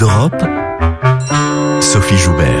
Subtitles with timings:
[0.00, 0.42] d'Europe,
[1.82, 2.59] Sophie Joubert.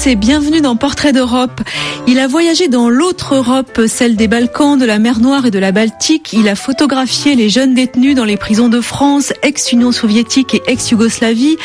[0.00, 1.60] Tous et bienvenue dans Portrait d'Europe.
[2.06, 5.58] Il a voyagé dans l'autre Europe, celle des Balkans, de la mer Noire et de
[5.58, 6.32] la Baltique.
[6.32, 11.56] Il a photographié les jeunes détenus dans les prisons de France, ex-Union soviétique et ex-Yougoslavie.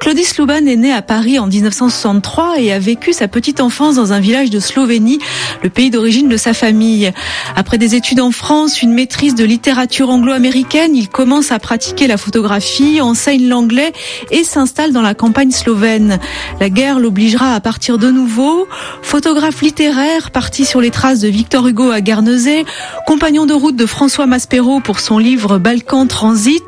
[0.00, 4.12] Claudis Luban est né à Paris en 1963 et a vécu sa petite enfance dans
[4.12, 5.18] un village de Slovénie,
[5.62, 7.12] le pays d'origine de sa famille.
[7.56, 12.16] Après des études en France, une maîtrise de littérature anglo-américaine, il commence à pratiquer la
[12.16, 13.92] photographie, enseigne l'anglais
[14.30, 16.18] et s'installe dans la campagne slovène.
[16.60, 18.66] La guerre l'obligera à partir de nouveau.
[19.02, 22.64] Photographe littéraire, parti sur les traces de Victor Hugo à Guernesey,
[23.06, 26.64] compagnon de route de François Maspero pour son livre Balkan Transit.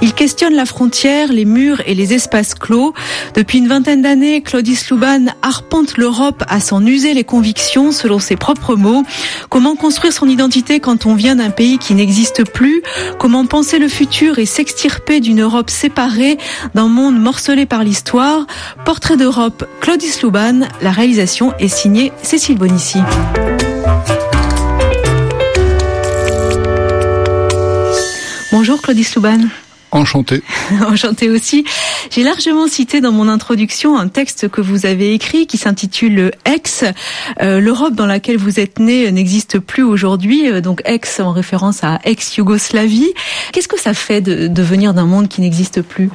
[0.00, 2.94] Il questionne la frontière, les murs et les espaces clos.
[3.34, 8.36] Depuis une vingtaine d'années, Claudis Luban arpente l'Europe à s'en user les convictions selon ses
[8.36, 9.02] propres mots.
[9.48, 12.80] Comment construire son identité quand on vient d'un pays qui n'existe plus?
[13.18, 16.38] Comment penser le futur et s'extirper d'une Europe séparée,
[16.74, 18.46] d'un monde morcelé par l'histoire?
[18.84, 20.20] Portrait d'Europe, Claudis
[20.80, 22.98] La réalisation est signée Cécile Bonici.
[28.52, 29.38] Bonjour Claudis Luban.
[29.92, 30.42] Enchanté.
[30.86, 31.64] Enchanté aussi.
[32.10, 36.84] J'ai largement cité dans mon introduction un texte que vous avez écrit qui s'intitule Ex.
[37.42, 41.82] Euh, L'Europe dans laquelle vous êtes né n'existe plus aujourd'hui, euh, donc ex en référence
[41.82, 43.12] à ex-Yougoslavie.
[43.52, 46.10] Qu'est-ce que ça fait de, de venir d'un monde qui n'existe plus?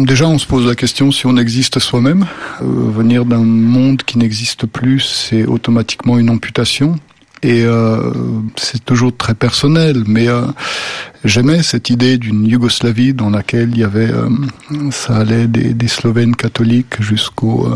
[0.00, 2.26] Déjà, on se pose la question si on existe soi-même.
[2.62, 6.96] Euh, venir d'un monde qui n'existe plus, c'est automatiquement une amputation
[7.44, 8.10] et euh,
[8.56, 10.46] c'est toujours très personnel, mais euh,
[11.26, 14.30] j'aimais cette idée d'une Yougoslavie dans laquelle il y avait, euh,
[14.90, 17.68] ça allait des, Slovènes catholiques jusqu'aux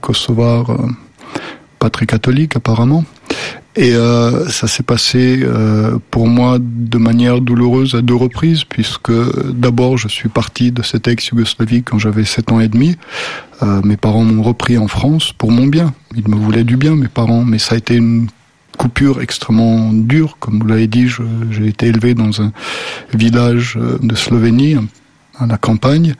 [0.00, 0.78] Kosovars
[1.78, 3.04] pas très catholiques apparemment.
[3.76, 3.92] Et
[4.48, 5.46] ça s'est passé
[6.10, 9.12] pour moi de manière douloureuse à deux reprises, puisque
[9.52, 12.96] d'abord je suis parti de cette ex-Yougoslavie quand j'avais sept ans et demi.
[13.84, 15.92] Mes parents m'ont repris en France pour mon bien.
[16.16, 18.28] Ils me voulaient du bien, mes parents, mais ça a été une
[18.76, 20.36] coupure extrêmement dure.
[20.38, 21.08] Comme vous l'avez dit,
[21.50, 22.52] j'ai été élevé dans un
[23.12, 24.76] village de Slovénie,
[25.38, 26.14] à la campagne.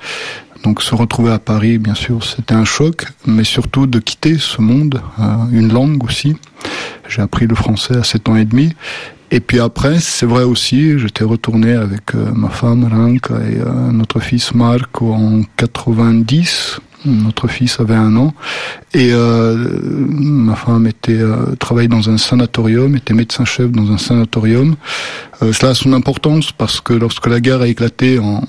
[0.63, 4.61] Donc se retrouver à Paris, bien sûr, c'était un choc, mais surtout de quitter ce
[4.61, 5.23] monde, euh,
[5.53, 6.37] une langue aussi.
[7.09, 8.75] J'ai appris le français à 7 ans et demi.
[9.31, 13.93] Et puis après, c'est vrai aussi, j'étais retourné avec euh, ma femme Ranka et euh,
[13.93, 16.81] notre fils Marco en 90.
[17.07, 18.35] Notre fils avait un an
[18.93, 19.57] et euh,
[20.11, 24.77] ma femme était euh, travaillait dans un sanatorium, était médecin-chef dans un sanatorium.
[25.43, 28.43] Euh, cela a son importance parce que lorsque la guerre a éclaté en,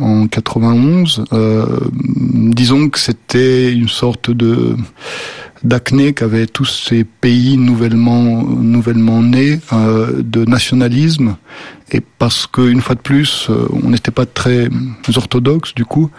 [0.00, 4.76] en 91, euh, disons que c'était une sorte de
[5.64, 11.36] d'acné qu'avaient tous ces pays nouvellement nouvellement nés euh, de nationalisme.
[11.92, 14.68] Et parce qu'une fois de plus euh, on n'était pas très
[15.16, 16.10] orthodoxe du coup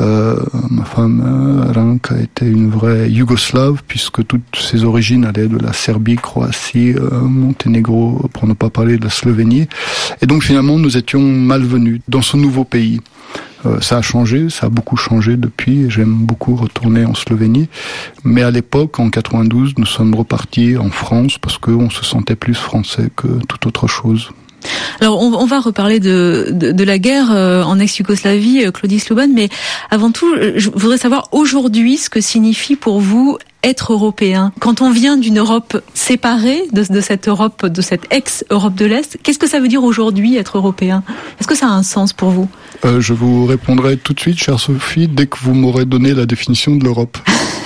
[0.00, 0.36] euh,
[0.70, 5.72] ma femme euh, Ranka était une vraie yougoslave puisque toutes ses origines allaient de la
[5.72, 9.68] Serbie Croatie euh, Monténégro pour ne pas parler de la Slovénie.
[10.22, 13.00] Et donc finalement nous étions malvenus dans ce nouveau pays
[13.66, 15.90] euh, ça a changé, ça a beaucoup changé depuis.
[15.90, 17.68] J'aime beaucoup retourner en Slovénie.
[18.24, 22.54] Mais à l'époque, en 92, nous sommes repartis en France parce qu'on se sentait plus
[22.54, 24.30] français que toute autre chose.
[25.00, 29.48] Alors, on, va reparler de, de, la guerre euh, en ex-Yougoslavie, euh, Claudie Sluban, mais
[29.90, 34.90] avant tout, je voudrais savoir aujourd'hui ce que signifie pour vous être européen Quand on
[34.90, 39.48] vient d'une Europe séparée de, de, cette Europe, de cette ex-Europe de l'Est, qu'est-ce que
[39.48, 41.02] ça veut dire aujourd'hui être européen?
[41.38, 42.48] Est-ce que ça a un sens pour vous?
[42.84, 46.26] Euh, Je vous répondrai tout de suite, chère Sophie, dès que vous m'aurez donné la
[46.26, 47.18] définition de l'Europe.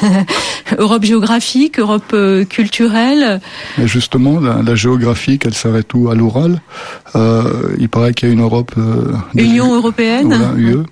[0.78, 3.40] Europe géographique, Europe euh, culturelle.
[3.80, 6.08] Et justement, la, la géographique, elle s'arrête où?
[6.10, 6.60] À l'Oural.
[7.14, 8.72] Euh, il paraît qu'il y a une Europe.
[8.76, 10.28] Euh, Union européenne.
[10.28, 10.84] Voilà, UE.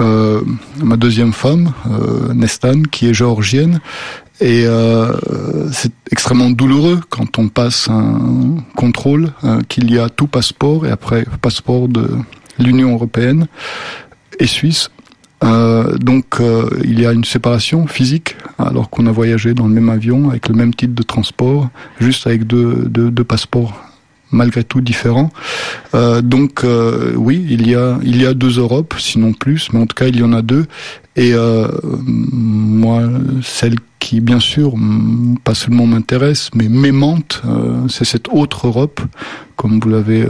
[0.00, 0.40] Euh,
[0.82, 3.80] ma deuxième femme, euh, Nestan, qui est géorgienne.
[4.42, 5.12] Et euh,
[5.70, 10.90] c'est extrêmement douloureux quand on passe un contrôle, euh, qu'il y a tout passeport et
[10.90, 12.10] après passeport de
[12.58, 13.46] l'Union européenne
[14.40, 14.90] et suisse.
[15.44, 19.74] Euh, donc euh, il y a une séparation physique alors qu'on a voyagé dans le
[19.74, 21.68] même avion avec le même titre de transport,
[22.00, 23.80] juste avec deux, deux, deux passeports
[24.32, 25.30] malgré tout différents.
[25.94, 29.80] Euh, donc euh, oui, il y a il y a deux Europes, sinon plus, mais
[29.80, 30.66] en tout cas il y en a deux.
[31.14, 33.02] Et euh, moi,
[33.42, 34.74] celle qui bien sûr
[35.44, 37.40] pas seulement m'intéresse, mais m'aimante,
[37.88, 39.00] c'est cette autre Europe,
[39.54, 40.26] comme vous l'avez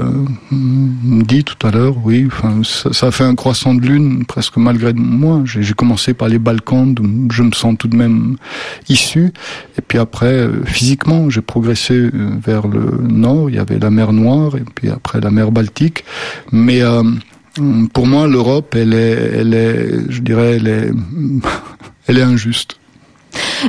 [0.50, 1.96] dit tout à l'heure.
[2.04, 5.40] Oui, enfin, ça, ça, a fait un croissant de lune presque malgré moi.
[5.46, 8.36] J'ai commencé par les Balkans, où je me sens tout de même
[8.90, 9.32] issu,
[9.78, 13.48] et puis après, physiquement, j'ai progressé vers le nord.
[13.48, 16.04] Il y avait la mer Noire, et puis après la mer Baltique,
[16.52, 16.82] mais
[17.94, 20.90] pour moi, l'Europe, elle est, elle est, je dirais, elle est,
[22.06, 22.76] elle est injuste.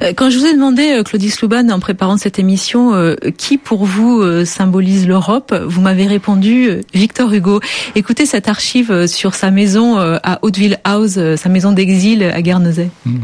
[0.02, 3.58] Euh, quand je vous ai demandé, euh, Claudie Slouban, en préparant cette émission, euh, qui
[3.58, 7.60] pour vous symbolise l'Europe, vous m'avez répondu Victor Hugo.
[7.96, 12.90] Écoutez cette archive sur sa maison à Hauteville House, sa maison d'exil à Guernesey.
[13.06, 13.20] Hmm.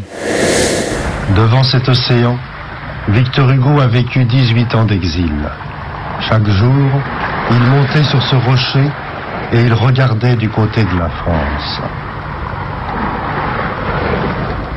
[1.36, 2.38] Devant cet océan,
[3.10, 5.32] Victor Hugo a vécu 18 ans d'exil.
[6.28, 6.92] Chaque jour,
[7.52, 8.90] il montait sur ce rocher
[9.54, 11.82] et il regardait du côté de la France.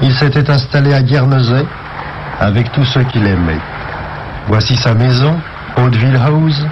[0.03, 1.65] Il s'était installé à Guernesey
[2.41, 3.61] avec tous ceux qu'il aimait.
[4.49, 5.37] Voici sa maison,
[5.77, 6.67] Hauteville House.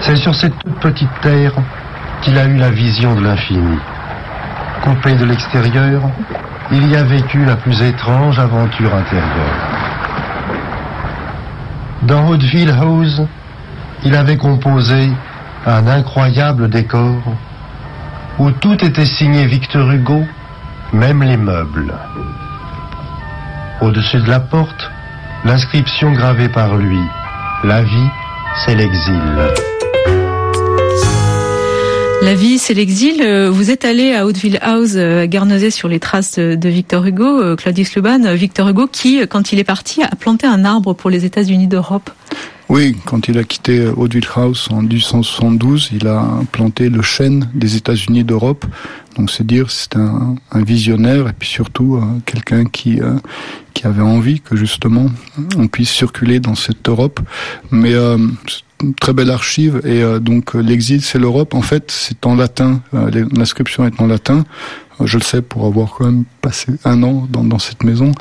[0.00, 1.52] C'est sur cette toute petite terre
[2.22, 3.78] qu'il a eu la vision de l'infini.
[4.82, 6.02] Coupé de l'extérieur,
[6.70, 9.58] il y a vécu la plus étrange aventure intérieure.
[12.02, 13.22] Dans Hauteville House,
[14.04, 15.10] il avait composé
[15.66, 17.16] un incroyable décor
[18.38, 20.24] où tout était signé Victor Hugo,
[20.92, 21.94] même les meubles.
[23.80, 24.90] Au-dessus de la porte,
[25.44, 27.00] l'inscription gravée par lui,
[27.64, 28.08] La vie,
[28.64, 29.20] c'est l'exil.
[32.22, 33.22] La vie, c'est l'exil.
[33.22, 37.04] Euh, vous êtes allé à Hauteville House, euh, à Guernesey, sur les traces de Victor
[37.06, 38.34] Hugo, euh, Claudius Sluban.
[38.34, 42.10] Victor Hugo, qui, quand il est parti, a planté un arbre pour les États-Unis d'Europe.
[42.68, 46.22] Oui, quand il a quitté Hauteville House en 1872, il a
[46.52, 48.66] planté le chêne des États-Unis d'Europe.
[49.16, 53.14] Donc c'est dire c'est un, un, visionnaire et puis surtout euh, quelqu'un qui euh,
[53.72, 55.06] qui avait envie que justement
[55.56, 57.20] on puisse circuler dans cette Europe.
[57.70, 58.18] Mais euh,
[59.00, 61.54] très belle archive et donc l'exil c'est l'Europe.
[61.54, 64.44] En fait c'est en latin, l'inscription est en latin.
[65.04, 68.12] Je le sais pour avoir quand même passé un an dans, dans cette maison.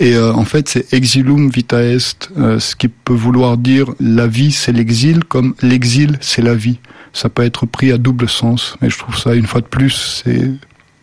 [0.00, 4.26] Et euh, en fait, c'est exilum vita est, euh, ce qui peut vouloir dire la
[4.26, 6.78] vie, c'est l'exil, comme l'exil, c'est la vie.
[7.14, 10.22] Ça peut être pris à double sens, mais je trouve ça, une fois de plus,
[10.22, 10.50] c'est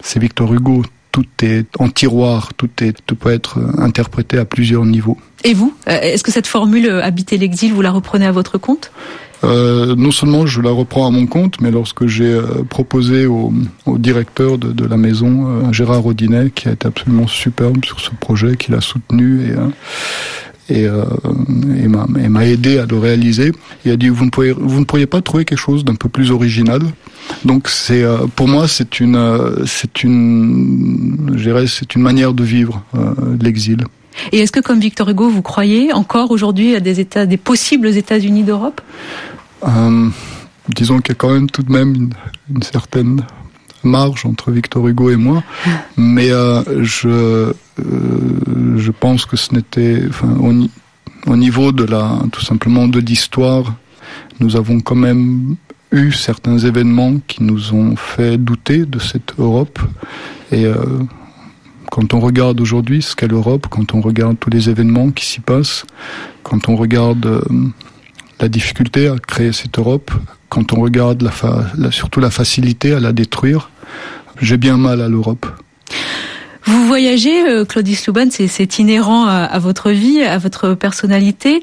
[0.06, 0.84] c'est Victor Hugo.
[1.14, 5.18] Tout est en tiroir, tout est tout peut être interprété à plusieurs niveaux.
[5.46, 8.92] Et vous, euh, est-ce que cette formule habiter l'exil, vous la reprenez à votre compte?
[9.44, 13.52] Euh, non seulement je la reprends à mon compte, mais lorsque j'ai euh, proposé au,
[13.86, 18.00] au, directeur de, de la maison, euh, Gérard Rodinet, qui a été absolument superbe sur
[18.00, 19.54] ce projet, qu'il a soutenu et
[20.70, 21.04] et, euh,
[21.78, 23.52] et m'a aidé à le réaliser.
[23.86, 26.10] Il a dit vous ne pourriez vous ne pourriez pas trouver quelque chose d'un peu
[26.10, 26.82] plus original.
[27.46, 28.04] Donc c'est
[28.36, 32.84] pour moi c'est une c'est une je dirais c'est une manière de vivre
[33.42, 33.86] l'exil.
[34.32, 37.88] Et est-ce que, comme Victor Hugo, vous croyez encore aujourd'hui à des États, des possibles
[37.88, 38.82] États-Unis d'Europe?
[39.68, 40.10] Euh,
[40.70, 42.10] disons qu'il y a quand même tout de même
[42.50, 43.22] une, certaine
[43.84, 45.44] marge entre Victor Hugo et moi,
[45.98, 52.20] mais euh, je euh, je pense que ce n'était, enfin, au, au, niveau de la,
[52.32, 53.76] tout simplement de l'histoire,
[54.40, 55.56] nous avons quand même
[55.92, 59.80] eu certains événements qui nous ont fait douter de cette Europe
[60.52, 60.76] et euh,
[61.92, 65.40] quand on regarde aujourd'hui ce qu'est l'Europe, quand on regarde tous les événements qui s'y
[65.40, 65.86] passent,
[66.42, 67.42] quand on regarde euh,
[68.40, 70.12] la difficulté à créer cette Europe,
[70.50, 71.32] quand on regarde la,
[71.78, 73.70] la, surtout la facilité à la détruire,
[74.42, 75.46] j'ai bien mal à l'Europe.
[76.66, 81.62] Vous voyagez, euh, Claudie Sluban, c'est inhérent à, votre vie, à votre personnalité.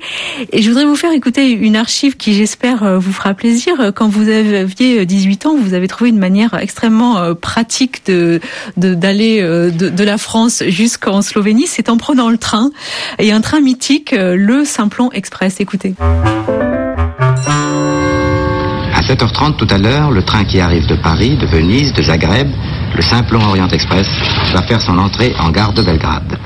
[0.53, 3.93] Et je voudrais vous faire écouter une archive qui, j'espère, euh, vous fera plaisir.
[3.95, 8.41] Quand vous aviez 18 ans, vous avez trouvé une manière extrêmement pratique de
[8.77, 11.67] d'aller de, la France jusqu'en Slovénie.
[11.67, 12.71] C'est en prenant le train.
[13.19, 15.61] Et un train mythique, le Simplon Express.
[15.61, 15.95] Écoutez.
[19.11, 22.49] À 7h30 tout à l'heure, le train qui arrive de Paris, de Venise, de Zagreb,
[22.95, 24.07] le Simplon Orient Express,
[24.53, 26.39] va faire son entrée en gare de Belgrade.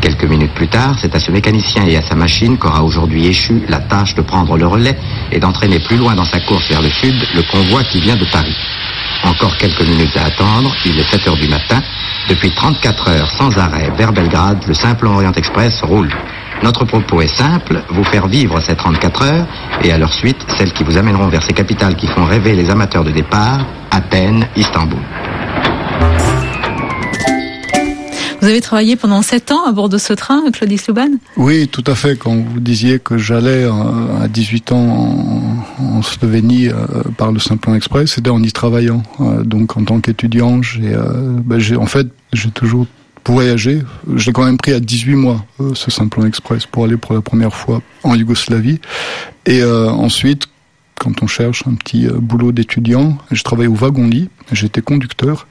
[0.00, 3.64] Quelques minutes plus tard, c'est à ce mécanicien et à sa machine qu'aura aujourd'hui échu
[3.68, 4.96] la tâche de prendre le relais
[5.32, 8.26] et d'entraîner plus loin dans sa course vers le sud le convoi qui vient de
[8.26, 8.56] Paris.
[9.24, 11.82] Encore quelques minutes à attendre, il est 7 heures du matin.
[12.28, 16.14] Depuis 34 heures sans arrêt vers Belgrade, le Simplon Orient Express roule.
[16.62, 19.46] Notre propos est simple, vous faire vivre ces 34 heures
[19.82, 22.68] et à leur suite celles qui vous amèneront vers ces capitales qui font rêver les
[22.68, 25.00] amateurs de départ, Athènes, Istanbul.
[28.40, 31.84] Vous avez travaillé pendant sept ans à bord de ce train, Claudie Sluban Oui, tout
[31.86, 32.16] à fait.
[32.16, 36.74] Quand vous disiez que j'allais euh, à 18 ans en, Slovénie euh,
[37.18, 39.02] par le Simplon Express, c'était en y travaillant.
[39.20, 40.94] Euh, donc en tant qu'étudiant, j'ai,
[41.44, 42.86] ben, j'ai en fait j'ai toujours
[43.24, 43.82] pour voyager.
[44.14, 47.14] Je l'ai quand même pris à 18 mois, euh, ce Simplon Express, pour aller pour
[47.14, 48.80] la première fois en Yougoslavie.
[49.46, 50.48] Et euh, ensuite,
[51.00, 53.16] quand on cherche un petit euh, boulot d'étudiant.
[53.32, 55.48] Je travaillais au wagon-lit, j'étais conducteur,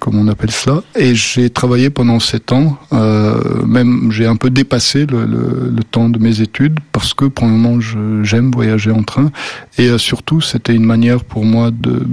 [0.00, 2.76] comme on appelle cela, et j'ai travaillé pendant sept ans.
[2.92, 7.52] Euh, même j'ai un peu dépassé le, temps de mes études parce que pour le
[7.52, 7.80] moment
[8.22, 9.32] j'aime voyager en train
[9.76, 12.06] et surtout c'était une manière pour moi de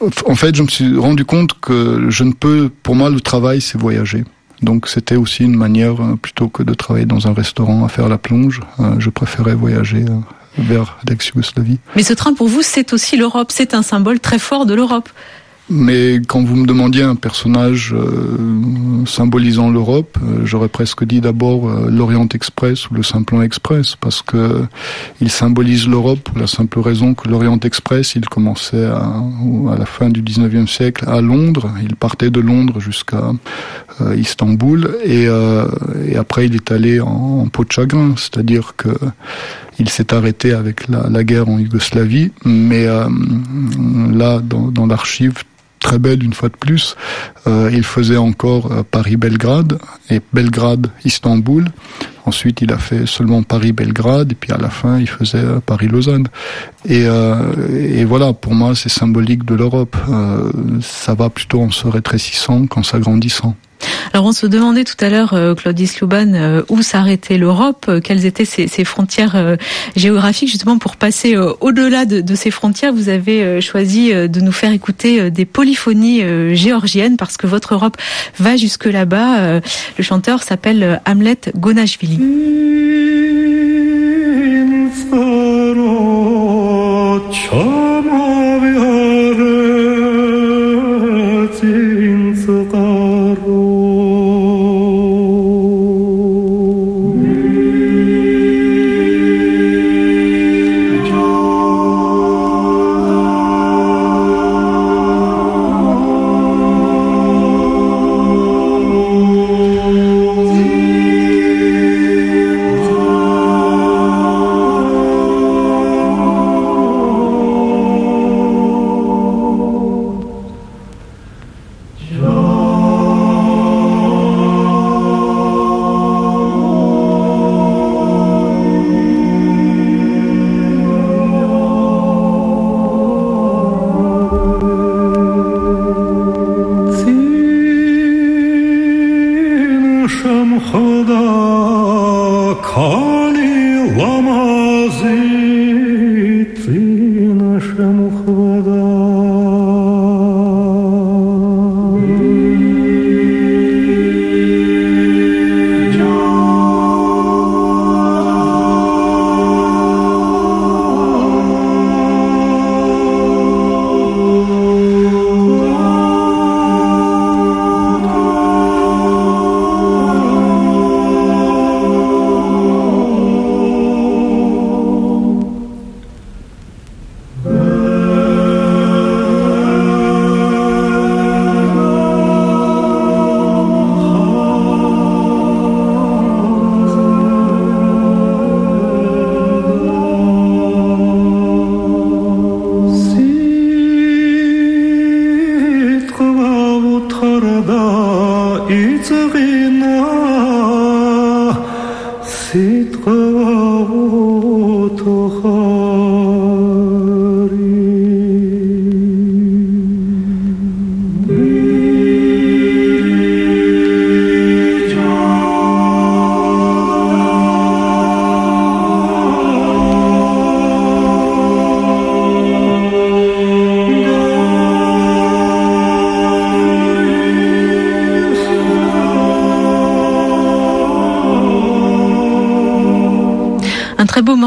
[0.00, 3.60] en fait, je me suis rendu compte que je ne peux, pour moi, le travail,
[3.60, 4.24] c'est voyager.
[4.62, 8.08] Donc c'était aussi une manière, euh, plutôt que de travailler dans un restaurant à faire
[8.08, 10.18] la plonge, euh, je préférais voyager euh,
[10.58, 11.78] vers l'ex-Yougoslavie.
[11.94, 15.08] Mais ce train, pour vous, c'est aussi l'Europe, c'est un symbole très fort de l'Europe.
[15.70, 21.68] Mais quand vous me demandiez un personnage euh, symbolisant l'Europe, euh, j'aurais presque dit d'abord
[21.68, 24.64] euh, l'Orient Express ou le Simplon Express, parce que
[25.20, 29.84] il symbolise l'Europe pour la simple raison que l'Orient Express, il commençait à, à, la
[29.84, 33.32] fin du 19e siècle à Londres, il partait de Londres jusqu'à
[34.16, 38.88] Istanbul, et, et, après il est allé en, en peau de chagrin, c'est-à-dire que
[39.78, 45.42] il s'est arrêté avec la, la, guerre en Yougoslavie, mais là, dans, dans l'archive,
[45.78, 46.96] très belle une fois de plus.
[47.46, 49.78] Euh, il faisait encore euh, Paris-Belgrade
[50.10, 51.66] et Belgrade-Istanbul.
[52.24, 56.28] Ensuite, il a fait seulement Paris-Belgrade et puis à la fin, il faisait euh, Paris-Lausanne.
[56.84, 59.96] Et, et, voilà, pour moi, c'est symbolique de l'Europe.
[60.80, 63.56] ça va plutôt en se rétrécissant qu'en s'agrandissant.
[64.12, 68.00] Alors on se demandait tout à l'heure, euh, Claudius Luban, euh, où s'arrêtait l'Europe, euh,
[68.00, 69.56] quelles étaient ses, frontières
[69.96, 70.48] géographiques.
[70.48, 75.44] Justement, pour passer au-delà de, ces frontières, vous avez choisi de nous faire écouter des
[75.44, 76.22] polyphonies
[76.54, 77.96] géorgiennes parce que votre Europe
[78.38, 79.60] va jusque là-bas.
[79.60, 82.18] le chanteur s'appelle Hamlet Gonashvili.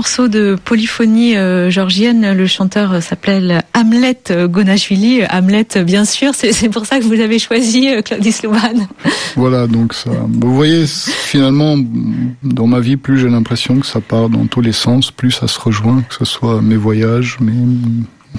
[0.01, 2.33] Morceau de polyphonie euh, georgienne.
[2.33, 5.21] Le chanteur s'appelle Hamlet Gonashvili.
[5.29, 6.31] Hamlet, bien sûr.
[6.33, 8.87] C'est pour ça que vous avez choisi euh, Claudius Slovan.
[9.35, 10.09] Voilà, donc ça.
[10.27, 11.77] Vous voyez, finalement,
[12.41, 15.47] dans ma vie, plus j'ai l'impression que ça part dans tous les sens, plus ça
[15.47, 17.53] se rejoint, que ce soit mes voyages, mes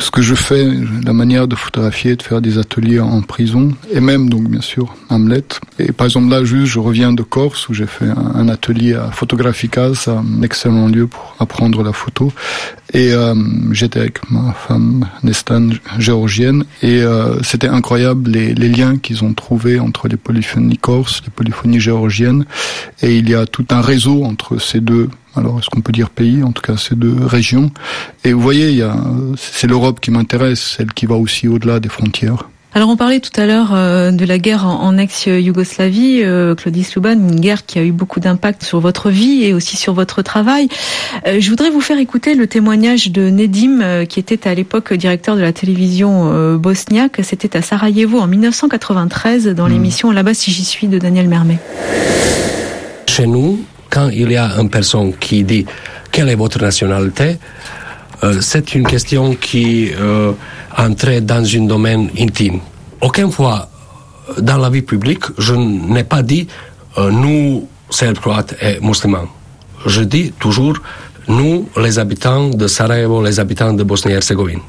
[0.02, 0.68] ce que je fais,
[1.04, 4.94] la manière de photographier, de faire des ateliers en prison, et même donc bien sûr
[5.09, 5.44] Hamlet.
[5.78, 9.11] Et par exemple là, juste, je reviens de Corse où j'ai fait un, atelier à
[9.11, 12.32] Photographica, c'est un excellent lieu pour apprendre la photo.
[12.94, 13.34] Et euh,
[13.72, 19.32] j'étais avec ma femme Nestan, géorgienne, et euh, c'était incroyable les, les liens qu'ils ont
[19.32, 22.44] trouvés entre les polyphonies corses, les polyphonies géorgiennes,
[23.00, 26.11] et il y a tout un réseau entre ces deux alors, est-ce qu'on peut dire
[26.11, 27.70] pays En tout cas, ces deux régions.
[28.22, 28.87] Et vous voyez,
[29.38, 32.50] c'est l'Europe qui m'intéresse, celle qui va aussi au-delà des frontières.
[32.74, 37.12] Alors on parlait tout à l'heure euh, de la guerre en, ex-Yougoslavie, euh, Claudie Sluban,
[37.12, 40.68] une guerre qui a eu beaucoup d'impact sur votre vie et aussi sur votre travail.
[41.26, 45.36] Euh, je voudrais vous faire écouter le témoignage de Nedim, qui était à l'époque directeur
[45.36, 47.20] de la télévision bosniaque.
[47.22, 49.72] C'était à Sarajevo en 1993 dans hmm.
[49.72, 51.58] l'émission Là-bas si j'y suis de Daniel Mermet.
[53.06, 53.60] Chez nous,
[53.90, 55.66] quand il y a une personne qui dit
[56.10, 57.36] quelle est votre nationalité,
[58.24, 60.32] euh, c'est une question qui euh,
[60.76, 62.60] entre dans un domaine intime.
[63.00, 63.68] Aucune fois
[64.38, 66.46] dans la vie publique, je n'ai pas dit
[66.98, 69.28] euh, nous, Serbes, Croates et musulmans.
[69.86, 70.78] Je dis toujours
[71.28, 74.60] nous, les habitants de Sarajevo, les habitants de Bosnie-Herzégovine.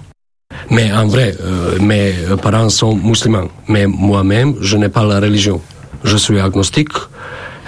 [0.69, 3.49] Mais en vrai, euh, mes parents sont musulmans.
[3.67, 5.61] Mais moi-même, je n'ai pas la religion.
[6.03, 6.93] Je suis agnostique.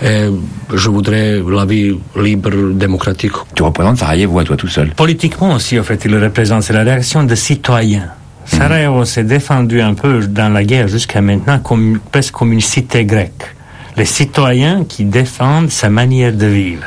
[0.01, 0.27] Et
[0.73, 3.31] je voudrais la vie libre, démocratique.
[3.55, 6.63] Tu représentes Sarajevo à toi tout seul Politiquement aussi, en fait, il le représente.
[6.63, 8.09] C'est la réaction des citoyens.
[8.45, 13.05] Sarajevo s'est défendu un peu dans la guerre jusqu'à maintenant comme, presque comme une cité
[13.05, 13.55] grecque.
[13.97, 16.83] Les citoyens qui défendent sa manière de vivre.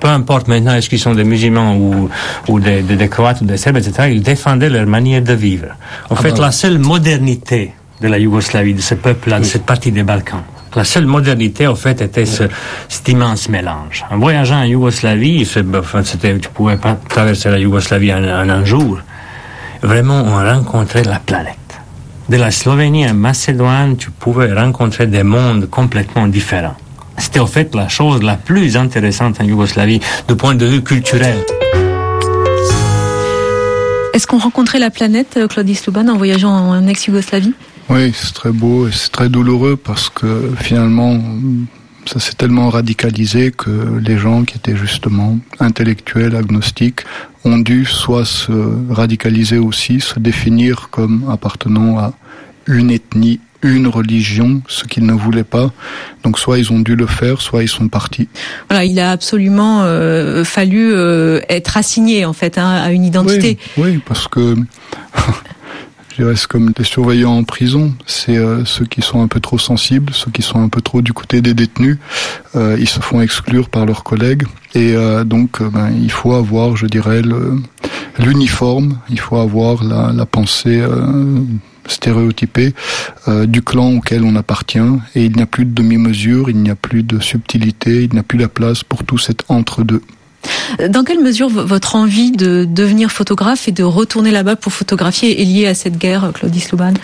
[0.00, 2.10] Peu importe maintenant est-ce qu'ils sont des musulmans ou,
[2.48, 5.68] ou des, des, Croates ou des Serbes, etc., ils défendaient leur manière de vivre.
[6.10, 9.64] En ah fait, ben la seule modernité de la Yougoslavie, de ce peuple-là, de cette
[9.64, 10.42] partie des Balkans,
[10.76, 12.44] la seule modernité, en fait, était ce,
[12.88, 14.04] cet immense mélange.
[14.10, 18.98] En voyageant en Yougoslavie, enfin, tu pouvais pas traverser la Yougoslavie en, un jour.
[19.84, 21.58] Vraiment, on rencontrait la planète.
[22.30, 26.76] De la Slovénie à Macédoine, tu pouvais rencontrer des mondes complètement différents.
[27.18, 31.36] C'était en fait la chose la plus intéressante en Yougoslavie, du point de vue culturel.
[34.14, 37.52] Est-ce qu'on rencontrait la planète, Claudie Sluban, en voyageant en ex-Yougoslavie?
[37.90, 41.20] Oui, c'est très beau et c'est très douloureux parce que finalement,
[42.06, 47.04] ça s'est tellement radicalisé que les gens qui étaient justement intellectuels, agnostiques,
[47.44, 48.52] ont dû soit se
[48.90, 52.12] radicaliser aussi, se définir comme appartenant à
[52.66, 55.72] une ethnie, une religion, ce qu'ils ne voulaient pas.
[56.22, 58.28] Donc soit ils ont dû le faire, soit ils sont partis.
[58.68, 63.58] Voilà, il a absolument euh, fallu euh, être assigné en fait hein, à une identité.
[63.76, 64.56] Oui, oui parce que
[66.16, 67.92] c'est comme des surveillants en prison.
[68.06, 71.02] C'est euh, ceux qui sont un peu trop sensibles, ceux qui sont un peu trop
[71.02, 71.98] du côté des détenus.
[72.54, 74.44] Euh, ils se font exclure par leurs collègues.
[74.74, 77.22] Et euh, donc, ben, il faut avoir, je dirais,
[78.18, 78.98] l'uniforme.
[79.10, 80.82] Il faut avoir la, la pensée
[81.86, 82.74] stéréotypée
[83.46, 84.78] du clan auquel on appartient.
[85.14, 88.18] Et il n'y a plus de demi-mesure, il n'y a plus de subtilité, il n'y
[88.18, 90.02] a plus la place pour tout cet entre-deux.
[90.88, 95.44] Dans quelle mesure votre envie de devenir photographe et de retourner là-bas pour photographier est
[95.44, 96.94] liée à cette guerre, Claudie Sluban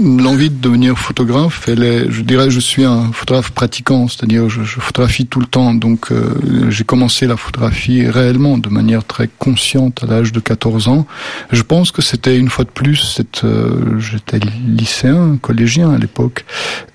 [0.00, 4.62] L'envie de devenir photographe, elle est, je dirais, je suis un photographe pratiquant, c'est-à-dire je,
[4.62, 5.74] je, photographie tout le temps.
[5.74, 6.34] Donc euh,
[6.68, 11.06] j'ai commencé la photographie réellement, de manière très consciente, à l'âge de 14 ans.
[11.50, 16.44] Je pense que c'était une fois de plus, euh, j'étais lycéen, collégien à l'époque,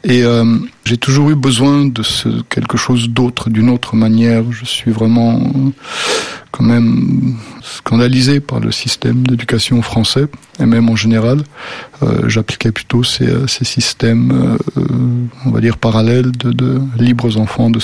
[0.06, 4.44] et euh, j'ai toujours eu besoin de ce, quelque chose d'autre, d'une autre manière.
[4.52, 5.52] Je suis vraiment
[6.52, 10.26] quand même scandalisé par le système d'éducation français
[10.60, 11.42] et même en général.
[12.04, 14.82] Euh, J'appliquais plutôt ces, euh, ces systèmes, euh,
[15.46, 17.80] on va dire parallèles de, de libres enfants de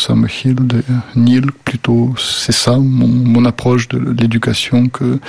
[0.46, 0.84] Hill, de
[1.16, 1.46] Neil.
[1.64, 5.20] Plutôt, c'est ça mon, mon approche de l'éducation que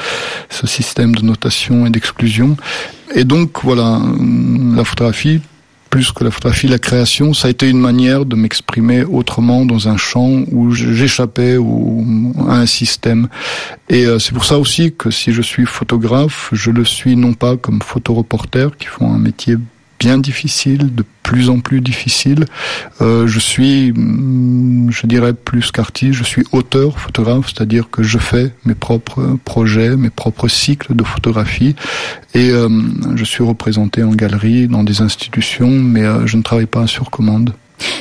[0.48, 2.56] ce système de notation et d'exclusion.
[3.14, 4.00] Et donc voilà,
[4.74, 5.40] la photographie
[5.90, 9.88] plus que la photographie, la création, ça a été une manière de m'exprimer autrement dans
[9.88, 11.56] un champ où j'échappais
[12.48, 13.28] à un système.
[13.88, 17.34] Et euh, c'est pour ça aussi que si je suis photographe, je le suis non
[17.34, 19.56] pas comme photoreporter qui font un métier
[20.00, 22.46] bien difficile, de plus en plus difficile.
[23.02, 28.18] Euh, je suis, mm, je dirais plus qu'artiste, je suis auteur, photographe, c'est-à-dire que je
[28.18, 31.76] fais mes propres projets, mes propres cycles de photographie,
[32.34, 32.68] et euh,
[33.14, 37.10] je suis représenté en galerie, dans des institutions, mais euh, je ne travaille pas sur
[37.10, 37.52] commande.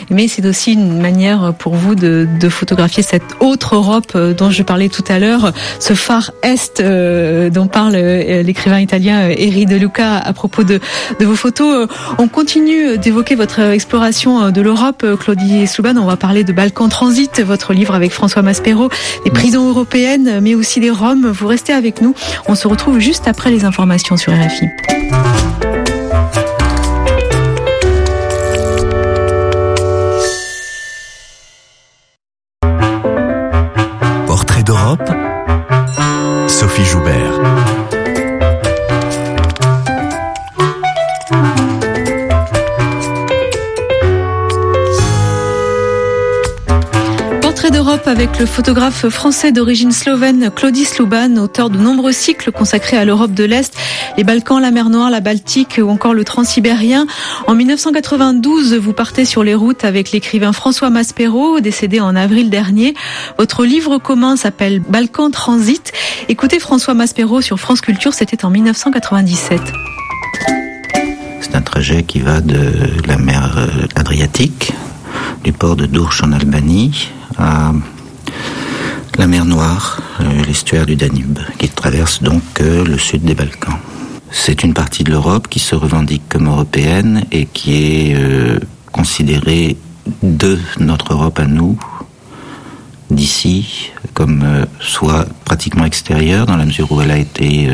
[0.10, 4.50] Mais c'est aussi une manière pour vous de, de, photographier cette autre Europe euh, dont
[4.50, 9.66] je parlais tout à l'heure, ce phare Est euh, dont parle euh, l'écrivain italien Eri
[9.66, 10.80] De Luca à propos de,
[11.20, 11.88] de vos photos.
[12.18, 15.96] On continue d'évoquer votre exploration de l'Europe, Claudie Souban.
[15.98, 18.90] On va parler de Balkan Transit, votre livre avec François Maspero,
[19.26, 21.28] des prisons européennes, mais aussi des Roms.
[21.28, 22.14] Vous restez avec nous.
[22.48, 25.69] On se retrouve juste après les informations sur RFI.
[48.10, 53.36] Avec le photographe français d'origine slovène Claudie Sluban, auteur de nombreux cycles consacrés à l'Europe
[53.36, 53.76] de l'Est,
[54.18, 57.06] les Balkans, la mer Noire, la Baltique ou encore le Transsibérien.
[57.46, 62.96] En 1992, vous partez sur les routes avec l'écrivain François Maspero, décédé en avril dernier.
[63.38, 65.92] Votre livre commun s'appelle Balkan Transit.
[66.30, 69.62] Écoutez François Maspero sur France Culture, c'était en 1997.
[71.42, 72.72] C'est un trajet qui va de
[73.06, 74.74] la mer euh, Adriatique,
[75.44, 77.72] du port de Dourche en Albanie, à
[79.20, 83.78] la mer Noire, euh, l'estuaire du Danube, qui traverse donc euh, le sud des Balkans.
[84.32, 88.60] C'est une partie de l'Europe qui se revendique comme européenne et qui est euh,
[88.94, 89.76] considérée
[90.24, 91.78] de notre Europe à nous,
[93.12, 97.68] d'ici, comme soit pratiquement extérieure, dans la mesure où elle a été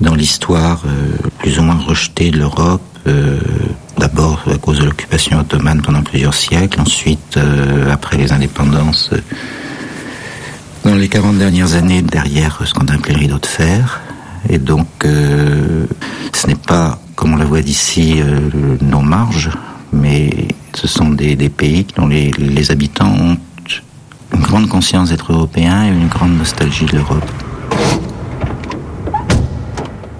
[0.00, 0.82] dans l'histoire
[1.38, 2.82] plus ou moins rejetée de l'Europe
[3.98, 7.38] D'abord à cause de l'occupation ottomane pendant plusieurs siècles, ensuite
[7.90, 9.10] après les indépendances,
[10.86, 14.00] dans les 40 dernières années derrière ce qu'on appelait le rideau de fer.
[14.48, 15.86] Et donc euh,
[16.32, 18.22] ce n'est pas, comme on la voit d'ici,
[18.80, 19.50] nos marges,
[19.92, 20.30] mais
[20.74, 23.36] ce sont des, pays dont les, les habitants ont
[24.32, 27.30] une grande conscience d'être européens et une grande nostalgie de l'Europe.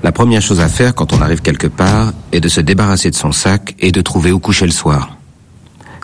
[0.02, 3.16] La première chose à faire quand on arrive quelque part est de se débarrasser de
[3.16, 5.16] son sac et de trouver où coucher le soir.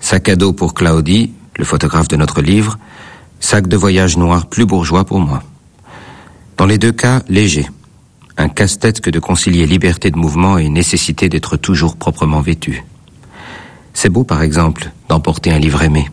[0.01, 2.79] Sac à dos pour Claudie, le photographe de notre livre,
[3.43, 5.43] sac de voyage noir plus bourgeois pour moi.
[6.57, 7.69] Dans les deux cas, léger.
[8.39, 12.85] Un casse-tête que de concilier liberté de mouvement et nécessité d'être toujours proprement vêtu.
[13.93, 16.09] C'est beau, par exemple, d'emporter un livre aimé.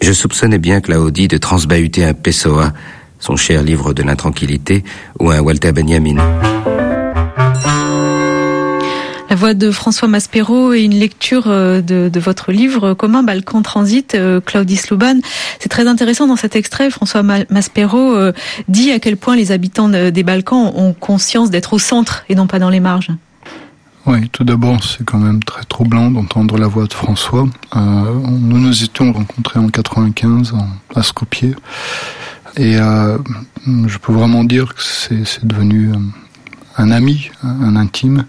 [0.00, 2.72] Je soupçonnais bien Claudie de transbahuter un Pessoa,
[3.18, 4.84] son cher livre de l'intranquillité,
[5.18, 6.16] ou un Walter Benjamin.
[9.34, 14.14] La voix de François Maspero et une lecture euh, de, votre livre commun Balkan Transit,
[14.14, 15.18] euh, Claudie Sluban.
[15.58, 16.88] C'est très intéressant dans cet extrait.
[16.88, 18.32] François Maspero euh,
[18.68, 22.46] dit à quel point les habitants des Balkans ont conscience d'être au centre et non
[22.46, 23.10] pas dans les marges.
[24.06, 27.48] Oui, tout d'abord, c'est quand même très troublant d'entendre la voix de François.
[27.74, 30.54] nous nous étions rencontrés en 95
[30.94, 31.56] à Skopje.
[32.56, 35.90] Et je peux vraiment dire que c'est devenu
[36.76, 38.26] un ami, un intime.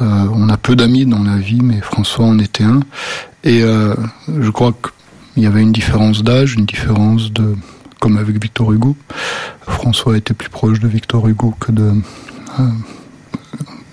[0.00, 2.80] Euh, on a peu d'amis dans la vie, mais François en était un.
[3.44, 3.94] Et euh,
[4.38, 7.56] je crois qu'il y avait une différence d'âge, une différence de,
[8.00, 8.96] comme avec Victor Hugo.
[9.62, 11.92] François était plus proche de Victor Hugo que de.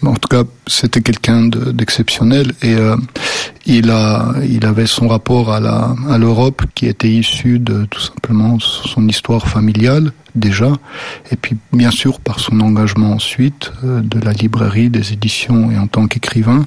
[0.03, 2.75] Euh, en tout cas, c'était quelqu'un d'exceptionnel et
[3.65, 7.99] il a, il avait son rapport à la, à l'Europe qui était issu de tout
[7.99, 10.73] simplement son histoire familiale déjà,
[11.31, 15.77] et puis bien sûr par son engagement ensuite euh, de la librairie, des éditions et
[15.77, 16.65] en tant qu'écrivain.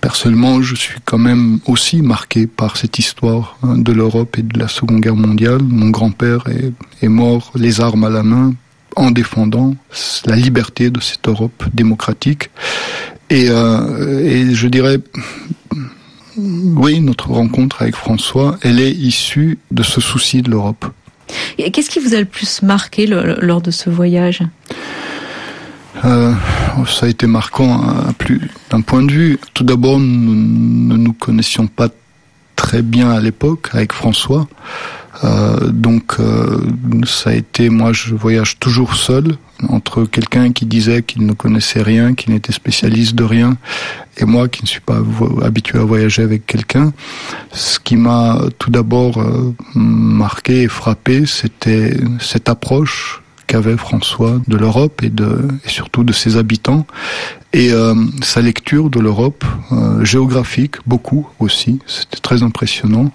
[0.00, 4.58] Personnellement, je suis quand même aussi marqué par cette histoire hein, de l'Europe et de
[4.58, 5.62] la Seconde Guerre mondiale.
[5.62, 6.44] Mon grand-père
[7.02, 8.54] est mort les armes à la main
[8.96, 9.74] en défendant
[10.26, 12.50] la liberté de cette Europe démocratique.
[13.30, 14.98] Et, euh, et je dirais,
[16.36, 20.86] oui, notre rencontre avec François, elle est issue de ce souci de l'Europe.
[21.56, 24.42] Qu'est-ce qui vous a le plus marqué lors de ce voyage?
[26.04, 26.32] Euh,
[26.86, 29.38] ça a été marquant à plus d'un point de vue.
[29.54, 31.88] Tout d'abord, nous ne nous connaissions pas
[32.56, 34.48] très bien à l'époque avec François.
[35.24, 36.60] Euh, donc euh,
[37.04, 39.36] ça a été, moi je voyage toujours seul
[39.68, 43.56] entre quelqu'un qui disait qu'il ne connaissait rien, qui n'était spécialiste de rien,
[44.16, 44.98] et moi qui ne suis pas
[45.42, 46.92] habitué à voyager avec quelqu'un.
[47.52, 54.56] Ce qui m'a tout d'abord euh, marqué et frappé, c'était cette approche qu'avait François de
[54.56, 56.86] l'Europe et, de, et surtout de ses habitants,
[57.52, 63.10] et euh, sa lecture de l'Europe euh, géographique, beaucoup aussi, c'était très impressionnant.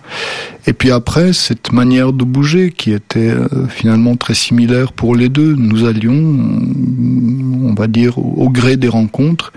[0.67, 5.29] Et puis après, cette manière de bouger qui était euh, finalement très similaire pour les
[5.29, 6.35] deux, nous allions,
[7.63, 9.53] on va dire, au gré des rencontres,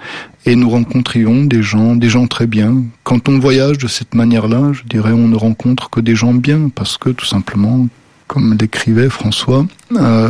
[0.46, 2.84] et nous rencontrions des gens, des gens très bien.
[3.02, 6.70] Quand on voyage de cette manière-là, je dirais, on ne rencontre que des gens bien,
[6.72, 7.88] parce que tout simplement,
[8.28, 10.28] comme l'écrivait François, euh,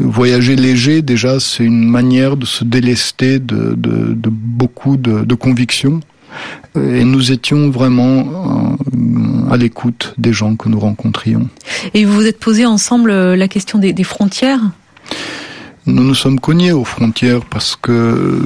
[0.00, 5.34] voyager léger, déjà, c'est une manière de se délester de, de, de beaucoup de, de,
[5.34, 6.00] convictions.
[6.74, 11.48] Et nous étions vraiment euh, à l'écoute des gens que nous rencontrions.
[11.94, 14.60] Et vous vous êtes posé ensemble euh, la question des, des frontières?
[15.86, 18.42] Nous nous sommes cognés aux frontières parce que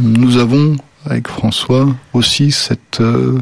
[0.00, 3.00] nous avons, avec François, aussi cette...
[3.00, 3.38] Euh,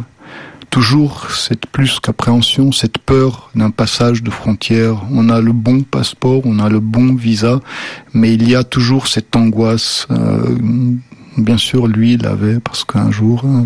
[0.75, 5.05] toujours cette plus qu'appréhension, cette peur d'un passage de frontière.
[5.13, 7.61] On a le bon passeport, on a le bon visa,
[8.13, 10.09] mais il y a toujours cette angoisse.
[10.11, 10.57] Euh,
[11.39, 13.65] bien sûr, lui, il l'avait parce qu'un jour, euh,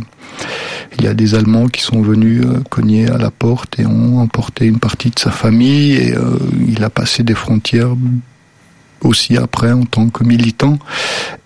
[0.99, 4.19] il y a des Allemands qui sont venus euh, cogner à la porte et ont
[4.19, 6.15] emporté une partie de sa famille et
[6.69, 7.97] il a passé des frontières
[9.03, 10.79] aussi après en tant que militant.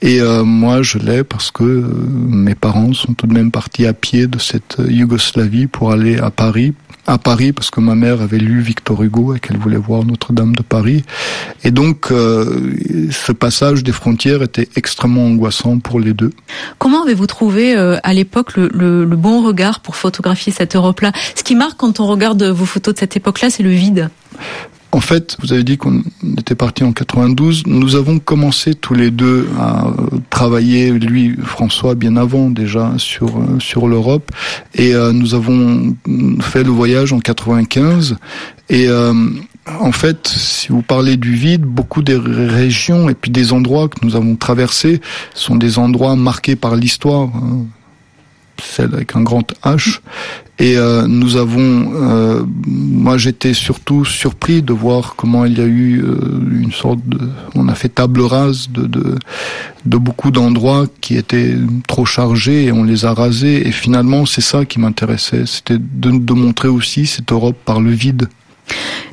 [0.00, 3.86] Et euh, moi, je l'ai parce que euh, mes parents sont tout de même partis
[3.86, 6.74] à pied de cette Yougoslavie pour aller à Paris.
[7.04, 10.54] À Paris, parce que ma mère avait lu Victor Hugo et qu'elle voulait voir Notre-Dame
[10.54, 11.02] de Paris.
[11.64, 12.76] Et donc, euh,
[13.10, 16.30] ce passage des frontières était extrêmement angoissant pour les deux.
[16.78, 21.10] Comment avez-vous trouvé euh, à l'époque le bon regard pour photographier cette Europe-là?
[21.34, 24.08] Ce qui marque quand on regarde vos photos de cette époque-là, c'est le vide.
[24.94, 26.02] En fait, vous avez dit qu'on
[26.36, 27.62] était parti en 92.
[27.66, 29.86] Nous avons commencé tous les deux à
[30.28, 34.30] travailler, lui, François, bien avant déjà sur sur l'Europe,
[34.74, 35.96] et euh, nous avons
[36.40, 38.16] fait le voyage en 95.
[38.68, 39.14] Et euh,
[39.80, 44.04] en fait, si vous parlez du vide, beaucoup des régions et puis des endroits que
[44.04, 45.00] nous avons traversés
[45.34, 47.30] sont des endroits marqués par l'histoire.
[48.62, 50.00] Celle avec un grand H.
[50.58, 55.64] Et euh, nous avons, euh, moi j'étais surtout surpris de voir comment il y a
[55.64, 56.16] eu euh,
[56.52, 57.18] une sorte de,
[57.54, 59.16] on a fait table rase de de,
[59.86, 61.56] de beaucoup d'endroits qui étaient
[61.88, 63.66] trop chargés et on les a rasés.
[63.66, 67.90] Et finalement c'est ça qui m'intéressait, c'était de, de montrer aussi cette Europe par le
[67.90, 68.28] vide.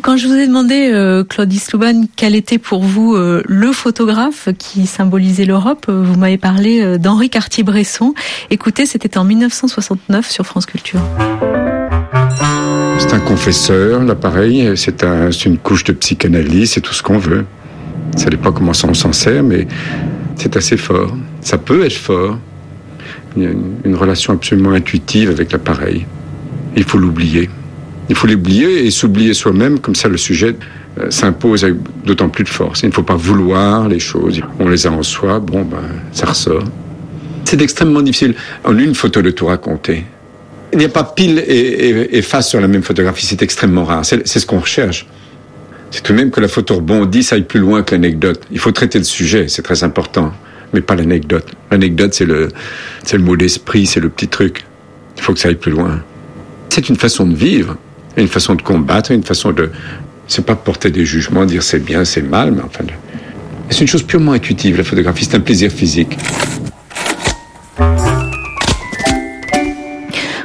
[0.02, 4.48] Quand je vous ai demandé, euh, Claude Islouban, quel était pour vous euh, le photographe
[4.58, 8.14] qui symbolisait l'Europe, euh, vous m'avez parlé euh, d'Henri Cartier-Bresson.
[8.50, 11.02] Écoutez, c'était en 1969 sur France Culture.
[12.98, 17.46] C'est un confesseur, l'appareil, c'est un, une couche de psychanalyse, c'est tout ce qu'on veut.
[18.16, 19.68] Ça dépend comment on s'en sert, mais
[20.38, 21.16] c'est assez fort.
[21.42, 22.38] Ça peut être fort.
[23.36, 23.50] Il y a
[23.84, 26.06] une relation absolument intuitive avec l'appareil.
[26.76, 27.50] Il faut l'oublier.
[28.10, 30.56] Il faut l'oublier et s'oublier soi-même, comme ça le sujet
[31.00, 32.82] euh, s'impose avec d'autant plus de force.
[32.82, 34.42] Il ne faut pas vouloir les choses.
[34.60, 35.78] On les a en soi, bon, ben,
[36.12, 36.64] ça ressort.
[37.46, 40.06] C'est extrêmement difficile en une photo de tout raconter.
[40.74, 43.86] Il n'y a pas pile et, et, et, face sur la même photographie, c'est extrêmement
[43.86, 44.06] rare.
[44.06, 45.08] C'est ce qu'on recherche.
[45.92, 48.42] C'est tout de même que la photo rebondit, ça aille plus loin que l'anecdote.
[48.52, 50.32] Il faut traiter le sujet, c'est très important,
[50.74, 51.48] mais pas l'anecdote.
[51.72, 52.50] L'anecdote, c'est le,
[53.04, 54.66] c'est le mot d'esprit, c'est le petit truc.
[55.18, 56.04] Il faut que ça aille plus loin.
[56.70, 57.76] C'est une façon de vivre,
[58.22, 59.72] une façon de combattre, une façon de.
[60.28, 62.84] C'est pas porter des jugements, dire c'est bien, c'est mal, mais enfin.
[63.70, 66.18] C'est une chose purement intuitive, la photographie, c'est un plaisir physique.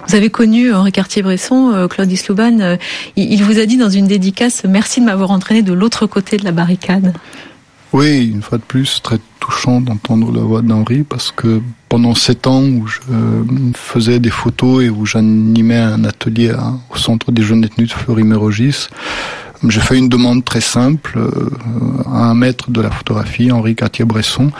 [0.06, 2.60] Vous avez connu Henri Cartier-Bresson, euh, Claude Islouban.
[2.60, 2.76] Euh,
[3.16, 6.36] il, il, vous a dit dans une dédicace Merci de m'avoir entraîné de l'autre côté
[6.36, 7.14] de la barricade.
[7.92, 12.46] Oui, une fois de plus, très touchant d'entendre la voix d'Henri parce que pendant sept
[12.46, 13.00] ans où je
[13.74, 16.52] faisais des photos et où j'animais un atelier
[16.90, 18.88] au centre des jeunes détenus de Fleury-Mérogis,
[19.68, 21.50] j'ai fait une demande très simple euh,
[22.06, 24.50] à un maître de la photographie, Henri Cartier-Bresson,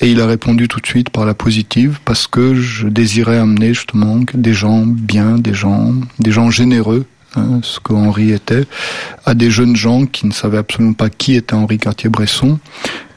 [0.00, 3.72] et il a répondu tout de suite par la positive parce que je désirais amener
[3.74, 8.64] justement des gens bien, des gens, des gens généreux hein, ce que Henri était,
[9.24, 12.58] à des jeunes gens qui ne savaient absolument pas qui était Henri Cartier-Bresson.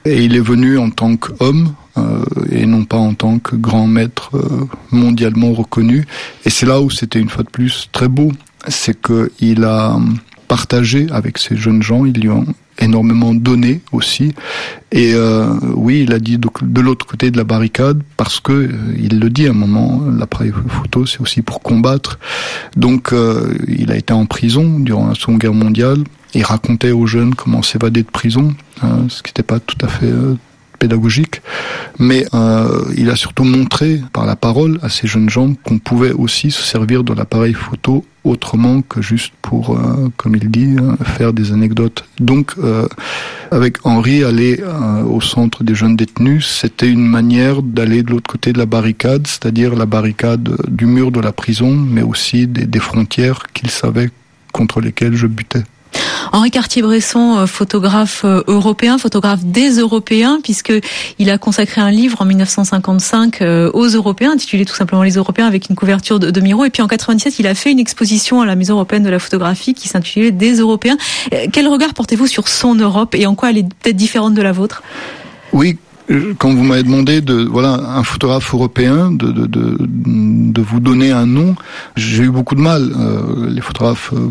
[0.09, 3.87] Et il est venu en tant qu'homme euh, et non pas en tant que grand
[3.87, 6.05] maître euh, mondialement reconnu.
[6.45, 8.31] Et c'est là où c'était une fois de plus très beau,
[8.67, 9.97] c'est qu'il a
[10.47, 12.45] partagé avec ces jeunes gens, ils lui ont
[12.79, 14.33] énormément donné aussi.
[14.91, 18.71] Et euh, oui, il a dit de, l'autre côté de la barricade parce que euh,
[18.97, 22.19] il le dit à un moment, l'appareil photo c'est aussi pour combattre.
[22.75, 26.03] Donc euh, il a été en prison durant la Seconde Guerre mondiale.
[26.35, 29.87] Il racontait aux jeunes comment s'évader de prison, hein, ce qui n'était pas tout à
[29.87, 30.35] fait euh,
[30.77, 31.41] pédagogique,
[31.97, 36.11] mais euh, il a surtout montré par la parole à ces jeunes gens qu'on pouvait
[36.11, 41.33] aussi se servir de l'appareil photo autrement que juste pour, euh, comme il dit, faire
[41.33, 42.05] des anecdotes.
[42.19, 42.55] Donc,
[43.49, 44.63] avec Henri, aller
[45.05, 49.25] au centre des jeunes détenus, c'était une manière d'aller de l'autre côté de la barricade,
[49.25, 54.11] c'est-à-dire la barricade du mur de la prison, mais aussi des frontières qu'il savait
[54.53, 55.63] contre lesquelles je butais.
[56.31, 60.73] Henri Cartier-Bresson, photographe européen, photographe des Européens, puisque
[61.17, 63.41] il a consacré un livre en 1955
[63.73, 66.65] aux Européens, intitulé tout simplement Les Européens, avec une couverture de, de Miro.
[66.65, 69.19] Et puis en 97, il a fait une exposition à la Maison européenne de la
[69.19, 70.97] photographie qui s'intitulait Des Européens.
[71.51, 74.51] Quel regard portez-vous sur son Europe et en quoi elle est peut-être différente de la
[74.51, 74.83] vôtre?
[75.51, 75.77] Oui,
[76.37, 81.25] quand vous m'avez demandé de voilà un photographe européen de de, de, vous donner un
[81.25, 81.55] nom,
[81.95, 82.91] j'ai eu beaucoup de mal.
[82.97, 84.29] Euh, les photographes euh,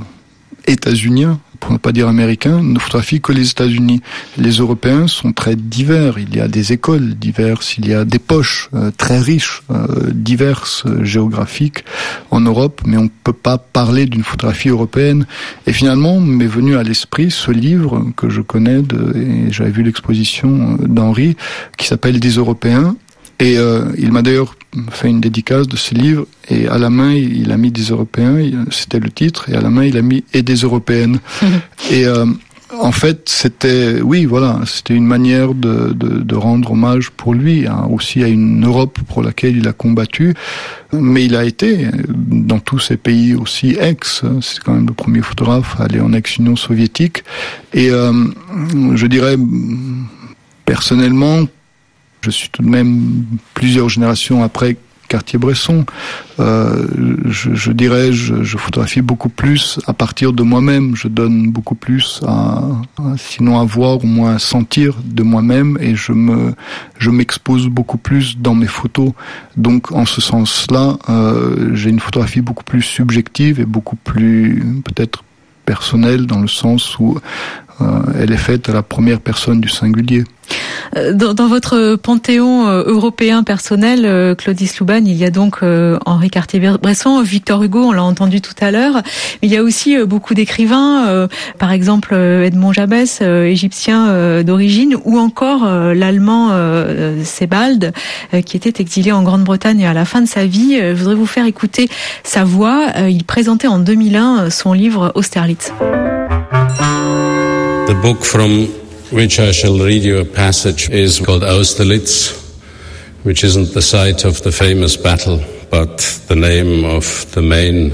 [0.66, 4.00] états-uniens pour ne pas dire américains, ne photographient que les États-Unis.
[4.36, 6.18] Les Européens sont très divers.
[6.18, 10.10] Il y a des écoles diverses, il y a des poches euh, très riches, euh,
[10.12, 11.84] diverses, euh, géographiques
[12.30, 15.26] en Europe, mais on ne peut pas parler d'une photographie européenne.
[15.66, 19.82] Et finalement, m'est venu à l'esprit ce livre que je connais, de, et j'avais vu
[19.82, 21.36] l'exposition d'Henri,
[21.76, 22.96] qui s'appelle Des Européens,
[23.40, 24.56] et euh, il m'a d'ailleurs
[24.90, 28.36] fait une dédicace de ce livre et à la main il a mis des Européens,
[28.70, 31.20] c'était le titre, et à la main il a mis et des Européennes.
[31.90, 32.26] et euh,
[32.80, 37.66] en fait, c'était, oui, voilà, c'était une manière de, de, de, rendre hommage pour lui,
[37.66, 40.34] hein, aussi à une Europe pour laquelle il a combattu.
[40.92, 44.22] Mais il a été dans tous ces pays aussi ex.
[44.42, 47.24] C'est quand même le premier photographe à aller en ex-Union soviétique.
[47.72, 48.12] Et euh,
[48.94, 49.36] je dirais
[50.66, 51.46] personnellement,
[52.22, 54.76] je suis tout de même plusieurs générations après
[55.08, 55.86] Cartier-Bresson.
[56.38, 56.86] Euh,
[57.24, 60.94] je, je, dirais, je, je, photographie beaucoup plus à partir de moi-même.
[60.94, 62.62] Je donne beaucoup plus à,
[63.16, 66.54] sinon à voir, au moins à sentir de moi-même, et je me,
[66.98, 69.12] je m'expose beaucoup plus dans mes photos.
[69.56, 75.24] Donc, en ce sens-là, euh, j'ai une photographie beaucoup plus subjective et beaucoup plus peut-être
[75.64, 77.18] personnelle dans le sens où
[77.80, 80.24] euh, elle est faite à la première personne du singulier.
[80.96, 86.30] Euh, dans, votre panthéon euh, européen personnel, euh, Claudie Louban, il y a donc Henri
[86.30, 89.02] Cartier-Bresson, Victor Hugo, on l'a entendu tout à l'heure,
[89.42, 96.50] il y a aussi beaucoup d'écrivains, par exemple Edmond Jabès, égyptien d'origine, ou encore l'allemand
[97.24, 97.92] Sebald,
[98.44, 100.76] qui était exilé en Grande-Bretagne à la fin de sa vie.
[100.78, 101.88] Je voudrais vous faire écouter
[102.22, 102.86] sa voix.
[103.08, 105.72] il présentait en 2001 son livre Austerlitz.
[107.86, 108.42] The book from
[109.10, 112.32] which I shall read you a passage is called Austerlitz,
[113.24, 115.40] which isn't the site of the famous battle,
[115.70, 117.92] but the name of the main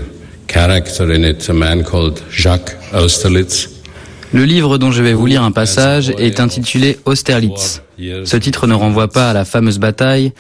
[0.49, 3.69] character in it, a man called Jacques Austerlitz.
[4.33, 7.83] Le livre dont je vais vous lire un passage est intitulé Austerlitz.
[8.25, 10.33] Ce titre ne renvoie pas à la fameuse bataille,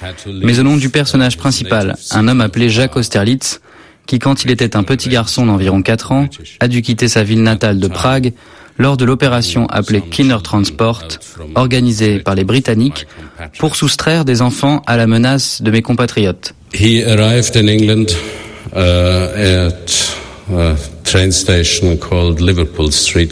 [0.42, 3.60] mais au nom du personnage principal, un homme appelé Jacques Austerlitz,
[4.06, 7.44] qui quand il était un petit garçon d'environ 4 ans, a dû quitter sa ville
[7.44, 8.32] natale de Prague
[8.78, 11.02] lors de l'opération appelée Kinner Transport,
[11.54, 13.06] organisée par les Britanniques
[13.58, 16.54] pour soustraire des enfants à la menace de mes compatriotes.
[16.74, 18.16] He arrived in England
[18.74, 20.14] uh, at
[20.52, 23.28] a train station called Liverpool Street.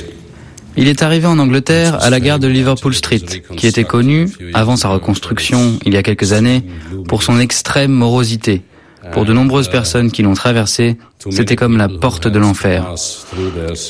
[0.76, 3.20] Il est arrivé en Angleterre à la gare de Liverpool Street,
[3.56, 6.62] qui était connue, avant sa reconstruction il y a quelques années,
[7.08, 8.62] pour son extrême morosité.
[9.10, 10.96] Pour de nombreuses personnes qui l'ont traversé,
[11.30, 12.94] c'était comme la porte de l'enfer.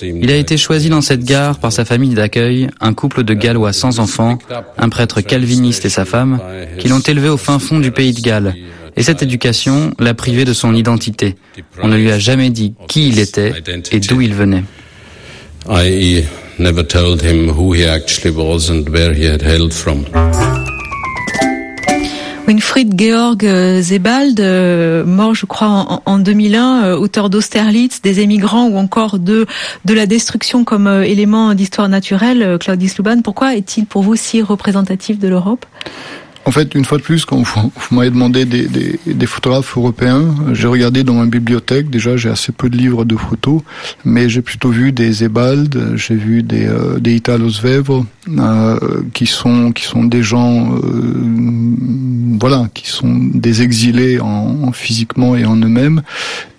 [0.03, 3.73] Il a été choisi dans cette gare par sa famille d'accueil, un couple de Gallois
[3.73, 4.39] sans enfants,
[4.79, 6.41] un prêtre calviniste et sa femme,
[6.79, 8.55] qui l'ont élevé au fin fond du pays de Galles.
[8.97, 11.37] Et cette éducation l'a privé de son identité.
[11.83, 13.53] On ne lui a jamais dit qui il était
[13.91, 14.65] et d'où il venait.
[22.47, 23.45] Winfried Georg
[23.81, 24.41] Zebald,
[25.07, 29.47] mort je crois en, en 2001, auteur d'Austerlitz, des émigrants ou encore de,
[29.89, 35.29] la destruction comme élément d'histoire naturelle, Claudius Luban, pourquoi est-il pour vous si représentatif de
[35.29, 35.67] l'Europe?
[36.45, 41.05] En fait, une fois de plus, quand vous, m'avez demandé des, photographes européens, j'ai regardé
[41.05, 41.89] dans ma bibliothèque.
[41.89, 43.63] Déjà, j'ai assez peu de livres de photos,
[44.05, 49.27] mais j'ai plutôt vu des Zebald, j'ai vu des, euh, des Italo Svevo, euh, qui
[49.27, 55.45] sont qui sont des gens, euh, voilà, qui sont des exilés en, en physiquement et
[55.45, 56.03] en eux-mêmes.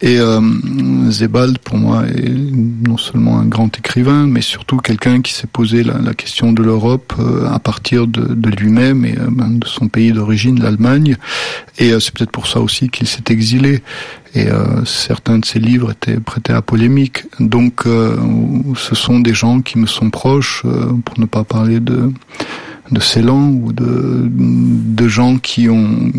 [0.01, 0.41] Et euh,
[1.09, 5.83] Zebald, pour moi, est non seulement un grand écrivain, mais surtout quelqu'un qui s'est posé
[5.83, 10.11] la, la, question de l'Europe euh, à partir de, de lui-même et de son pays
[10.11, 11.15] d'origine, l'Allemagne.
[11.79, 13.81] Et euh, c'est peut-être pour ça aussi qu'il s'est exilé.
[14.35, 17.25] Et euh, certains de ses livres étaient prêtés à polémique.
[17.39, 18.17] Donc, euh,
[18.75, 22.11] ce sont des gens qui me sont proches, euh, pour ne pas parler de
[22.91, 26.11] de Ceylan ou de, de gens qui ont,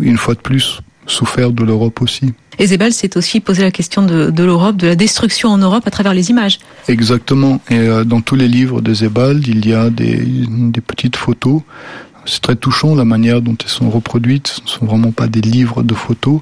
[0.00, 2.32] une fois de plus, souffert de l'Europe aussi.
[2.58, 5.84] Et Zebal s'est aussi posé la question de, de l'Europe, de la destruction en Europe
[5.86, 6.58] à travers les images.
[6.86, 7.60] Exactement.
[7.70, 11.62] Et euh, dans tous les livres de Zebald, il y a des, des petites photos
[12.24, 14.48] c'est très touchant la manière dont elles sont reproduites.
[14.48, 16.40] Ce ne sont vraiment pas des livres de photos,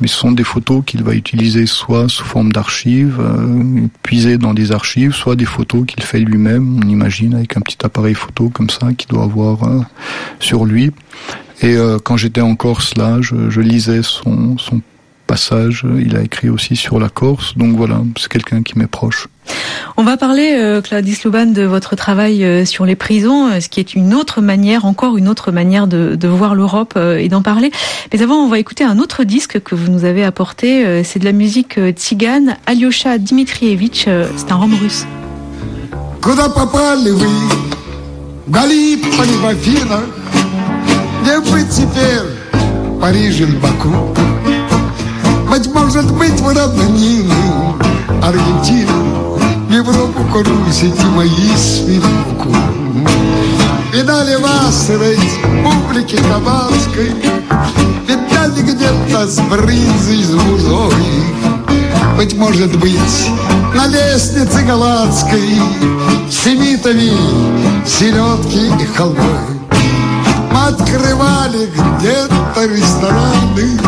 [0.00, 4.54] mais ce sont des photos qu'il va utiliser soit sous forme d'archives, euh, puisées dans
[4.54, 8.48] des archives, soit des photos qu'il fait lui-même, on imagine, avec un petit appareil photo
[8.48, 9.80] comme ça qu'il doit avoir euh,
[10.40, 10.90] sur lui.
[11.62, 14.80] Et euh, quand j'étais en Corse, là, je, je lisais son, son
[15.32, 15.86] passage.
[15.98, 17.56] Il a écrit aussi sur la Corse.
[17.56, 19.28] Donc voilà, c'est quelqu'un qui m'est proche.
[19.96, 23.70] On va parler, euh, Claudie Louban, de votre travail euh, sur les prisons, euh, ce
[23.70, 27.28] qui est une autre manière, encore une autre manière de, de voir l'Europe euh, et
[27.30, 27.70] d'en parler.
[28.12, 30.84] Mais avant, on va écouter un autre disque que vous nous avez apporté.
[30.84, 32.56] Euh, C'est de la musique euh, tzigane.
[32.66, 35.06] Alyosha Dimitrievich, euh, c'est un rhum russe.
[45.52, 47.34] Быть может быть в равнины
[48.22, 49.38] Аргентину
[49.68, 52.56] Европу корусите мои свинку.
[53.92, 55.20] Видали вас, рейс,
[55.62, 57.12] публики кабацкой
[58.08, 60.94] Видали где-то с брынзой, с бузой
[62.16, 63.30] быть может быть,
[63.74, 65.60] на лестнице Галатской
[66.30, 67.12] Семитами,
[67.86, 69.60] селедки и халвой
[70.50, 73.78] Мы открывали где-то рестораны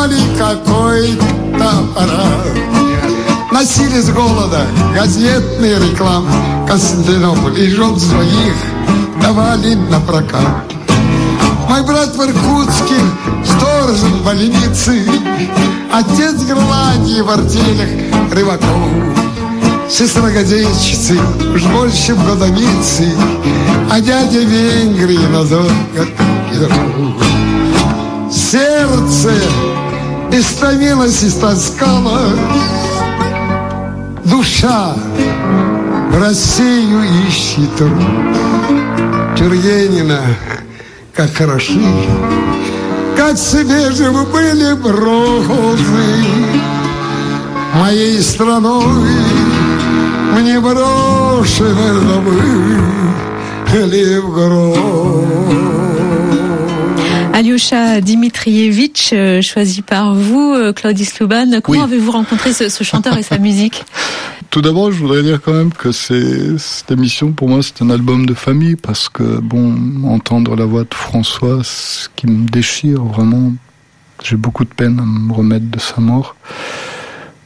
[0.00, 1.24] Придумали какой-то
[1.60, 2.46] аппарат
[3.52, 6.30] Носили с голода газетные рекламы
[6.66, 8.54] Константинополь и жен своих
[9.20, 10.64] давали на прокат
[11.68, 12.96] мой брат в Иркутске,
[13.44, 15.04] сторожем в больнице,
[15.92, 17.88] Отец Гренландии в артелях
[18.32, 18.90] рыбаков.
[19.88, 21.16] Сестра газетчицы,
[21.54, 22.42] уж больше в
[23.88, 25.44] А дядя Венгрии на
[28.32, 29.30] Сердце
[30.32, 32.38] истомилось, истаскалось,
[34.24, 34.94] Душа
[36.10, 37.70] в Россию ищет.
[39.36, 40.20] Тюргенина
[41.14, 41.80] как хороши,
[43.16, 46.24] как свежи вы были розы?
[47.74, 48.84] Моей страной,
[50.32, 53.90] мне брошены в
[57.40, 61.62] Alyosha Dimitrievich, euh, choisi par vous, euh, Claudie Sluban.
[61.62, 61.84] Comment Oui.
[61.84, 63.82] avez-vous rencontré ce, ce chanteur et sa musique?
[64.50, 67.88] Tout d'abord, je voudrais dire quand même que c'est, cette émission, pour moi, c'est un
[67.88, 69.74] album de famille parce que, bon,
[70.06, 73.54] entendre la voix de François, ce qui me déchire vraiment,
[74.22, 76.36] j'ai beaucoup de peine à me remettre de sa mort.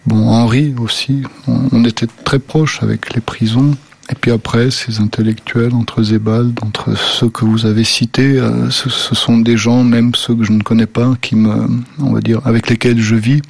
[0.06, 3.76] Bon, Henri aussi, on, on était très proches avec les prisons.
[4.10, 8.90] Et puis après, ces intellectuels entre Zébald, entre ceux que vous avez cités, euh, ce,
[8.90, 11.54] sont des gens, même ceux que je ne connais pas, qui me,
[12.00, 13.40] on va dire, avec lesquels je vis.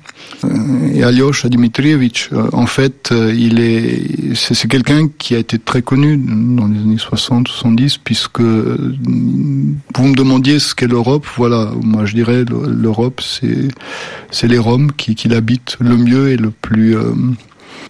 [0.45, 0.49] Euh,
[0.95, 5.59] Et Alyosha Dimitrievich, euh, en fait, euh, il est, c'est c'est quelqu'un qui a été
[5.59, 11.27] très connu dans les années 60, 70, puisque vous me demandiez ce qu'est l'Europe.
[11.37, 13.69] Voilà, moi je dirais le- l'Europe, c'est
[14.31, 16.95] c'est les Roms qui, qui l'habitent le mieux et le plus.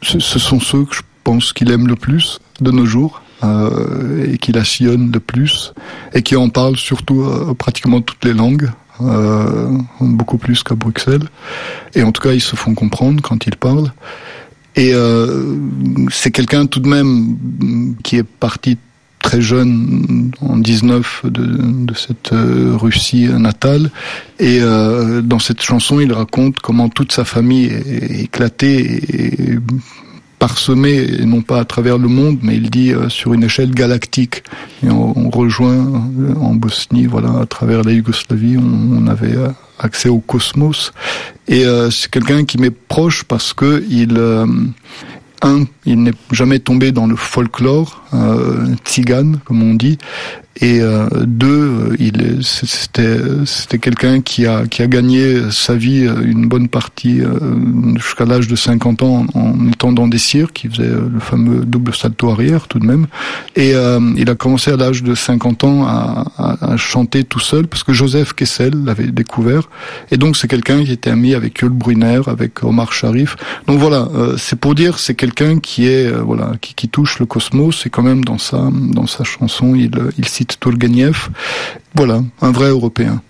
[0.02, 3.20] ce, ce sont ceux que je pense qu'il aime le plus de nos jours.
[3.44, 5.74] euh, et qui la sillonne le plus
[6.14, 8.70] et qui en parle surtout euh, pratiquement toutes les langues,
[9.00, 9.68] euh,
[10.00, 11.28] beaucoup plus qu'à Bruxelles.
[11.94, 13.92] Et en tout cas, ils se font comprendre quand ils parlent.
[14.76, 14.92] Et
[16.10, 17.36] c'est quelqu'un tout de même
[18.02, 18.76] qui est parti
[19.20, 23.92] très jeune, en 19, de, cette Russie natale.
[24.40, 29.00] Et dans cette chanson, il raconte comment toute sa famille est éclatée
[30.48, 33.70] parsemée, et non pas à travers le monde, mais il dit euh, sur une échelle
[33.70, 34.42] galactique.
[34.82, 40.10] Et on, rejoint euh, en Bosnie, voilà, à travers la Yougoslavie, on, avait euh, accès
[40.10, 40.92] au cosmos.
[41.48, 44.18] Et c'est quelqu'un qui m'est proche parce que il,
[45.44, 49.98] un, il n'est jamais tombé dans le folklore euh, tzigane, comme on dit,
[50.60, 56.22] et euh, deux, il c'était c'était quelqu'un qui a qui a gagné sa vie euh,
[56.24, 57.38] une bonne partie euh,
[57.96, 61.64] jusqu'à l'âge de 50 ans en, étant dans des cirques, il faisait euh, le fameux
[61.64, 63.06] double salto arrière tout de même,
[63.56, 67.40] et euh, il a commencé à l'âge de 50 ans à, à- à chanter tout
[67.40, 69.68] seul parce que Joseph Kessel l'avait découvert,
[70.12, 73.36] et donc c'est quelqu'un qui était ami avec Yul Brunner, avec Omar Sharif.
[73.66, 77.26] Donc voilà, euh, c'est pour dire c'est quelqu'un qui est voilà qui, qui touche le
[77.26, 77.86] cosmos.
[77.86, 81.28] Et quand même dans sa dans sa chanson il il cite Turgenev.
[81.94, 83.22] Voilà, un vrai Européen.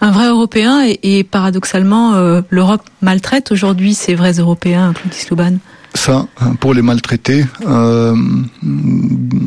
[0.00, 5.58] Un vrai Européen et, et paradoxalement, euh, l'Europe maltraite aujourd'hui ces vrais Européens, Claudie Sluban.
[5.94, 8.14] Ça, hein, pour les maltraités, euh,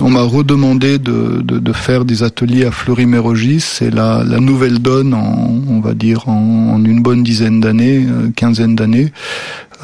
[0.01, 3.61] on m'a redemandé de, de, de faire des ateliers à Fleury-Mérogis.
[3.61, 8.05] C'est la, la nouvelle donne, en, on va dire, en, en une bonne dizaine d'années,
[8.09, 9.13] euh, quinzaine d'années.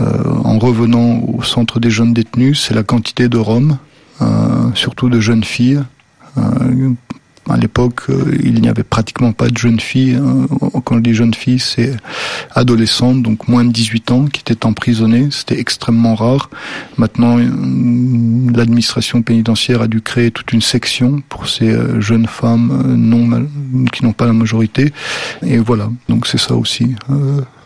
[0.01, 0.05] Euh,
[0.43, 3.77] en revenant au centre des jeunes détenus, c'est la quantité de Roms,
[4.75, 5.81] surtout de jeunes filles.
[7.49, 10.15] À l'époque, euh, il n'y avait pratiquement pas de jeunes filles.
[10.15, 10.47] Hein.
[10.85, 11.93] Quand je dis jeunes filles, c'est
[12.51, 15.29] adolescentes, donc moins de 18 ans, qui étaient emprisonnées.
[15.31, 16.49] C'était extrêmement rare.
[16.97, 17.45] Maintenant, euh,
[18.55, 23.19] l'administration pénitentiaire a dû créer toute une section pour ces euh, jeunes femmes non
[23.91, 24.93] qui n'ont pas la majorité.
[25.45, 25.89] Et voilà.
[26.07, 26.95] Donc c'est ça aussi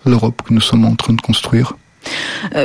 [0.06, 1.74] l'Europe que nous sommes en train de construire.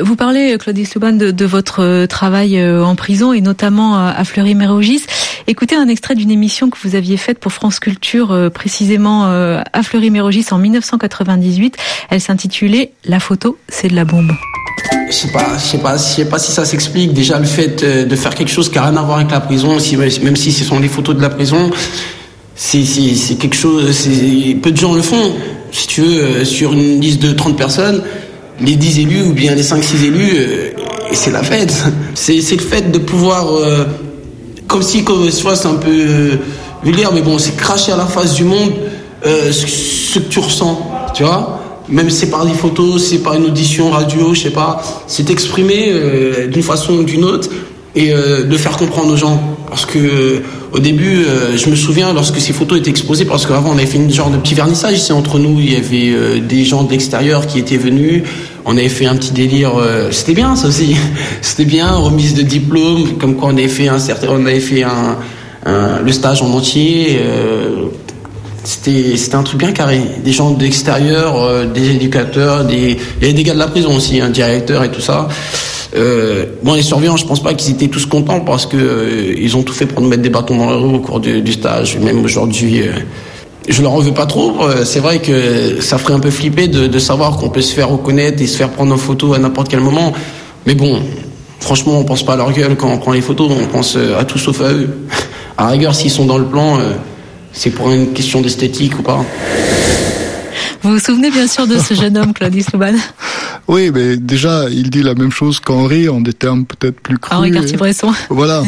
[0.02, 5.04] Vous parlez, Claudie Sluban, de, votre travail en prison et notamment à Fleury-Mérogis.
[5.50, 10.44] Écoutez un extrait d'une émission que vous aviez faite pour France Culture, précisément à Fleury-Mérogis
[10.50, 11.74] en 1998.
[12.10, 14.30] Elle s'intitulait La photo, c'est de la bombe.
[15.08, 17.14] Je sais pas, je sais pas, je sais pas si ça s'explique.
[17.14, 19.78] Déjà le fait de faire quelque chose qui n'a rien à voir avec la prison,
[20.22, 21.70] même si ce sont des photos de la prison,
[22.54, 22.82] c'est
[23.40, 23.90] quelque chose.
[24.62, 25.34] Peu de gens le font.
[25.72, 28.02] Si tu veux, sur une liste de 30 personnes,
[28.60, 30.70] les 10 élus ou bien les 5-6 élus, euh,
[31.12, 31.72] c'est la fête.
[32.14, 33.84] C'est, le fait de pouvoir, euh,
[34.68, 36.36] comme si, comme soit c'est un peu euh,
[36.84, 38.72] vulgaire, mais bon, c'est cracher à la face du monde
[39.24, 40.80] ce, que tu ressens,
[41.14, 41.60] tu vois.
[41.88, 45.30] Même si c'est par des photos, c'est par une audition radio, je sais pas, c'est
[45.30, 45.92] exprimer
[46.48, 47.48] d'une façon ou d'une autre
[47.96, 49.42] et de faire comprendre aux gens.
[49.68, 50.42] Parce que
[50.72, 51.24] au début,
[51.56, 54.30] je me souviens lorsque ces photos étaient exposées, parce qu'avant on avait fait une genre
[54.30, 57.78] de petit vernissage ici entre nous, il y avait des gens de l'extérieur qui étaient
[57.78, 58.22] venus,
[58.70, 60.94] on avait fait un petit délire, euh, c'était bien ça aussi,
[61.40, 64.82] c'était bien, remise de diplôme, comme quoi on avait fait un certain, on avait fait
[64.82, 65.16] un,
[66.04, 67.18] le stage en entier.
[67.20, 67.86] Euh,
[68.64, 70.02] c'était un truc bien carré.
[70.22, 73.96] Des gens d'extérieur, euh, des éducateurs, des il y avait des gars de la prison
[73.96, 75.28] aussi, un directeur et tout ça.
[76.62, 79.72] bon, les surveillants, je pense pas qu'ils étaient tous contents parce que ils ont tout
[79.72, 81.98] fait pour nous mettre des bâtons dans les roues au cours du stage.
[81.98, 82.82] Même aujourd'hui,
[83.68, 84.62] je leur en veux pas trop.
[84.62, 87.88] Euh, c'est vrai que ça ferait un peu flipper de, savoir qu'on peut se faire
[87.90, 90.12] reconnaître et se faire prendre en photo à n'importe quel moment.
[90.66, 91.00] Mais bon,
[91.60, 94.18] franchement, on pense pas à leur gueule quand on prend les photos, on pense euh,
[94.18, 94.88] à tout sauf à eux.
[95.60, 96.92] À rigueur, s'ils sont dans le plan, euh,
[97.52, 99.24] c'est pour une question d'esthétique ou pas.
[100.82, 102.94] Vous vous souvenez bien sûr de ce jeune homme, Claudius Louban?
[103.66, 107.36] Oui, mais déjà, il dit la même chose qu'Henri, en des termes peut-être plus crus.
[107.36, 108.12] Henri Cartier-Bresson.
[108.30, 108.62] Voilà,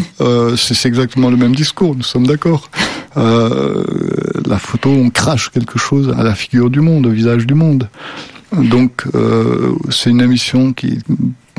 [0.57, 2.71] c'est exactement le même discours, nous sommes d'accord.
[3.17, 3.83] Euh,
[4.47, 7.89] la photo, on crache quelque chose à la figure du monde, au visage du monde.
[8.53, 10.99] Donc euh, c'est une émission qui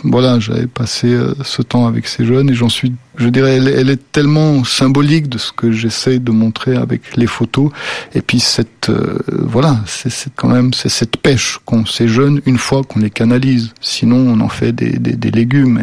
[0.03, 3.89] voilà, j'avais passé euh, ce temps avec ces jeunes et j'en suis, je dirais, elle,
[3.89, 7.71] est tellement symbolique de ce que j'essaie de montrer avec les photos.
[8.15, 12.57] Et puis cette, euh, voilà, c'est quand même c'est cette pêche qu'ont ces jeunes une
[12.57, 13.73] fois qu'on les canalise.
[13.81, 15.81] Sinon, on en fait des, des, des légumes.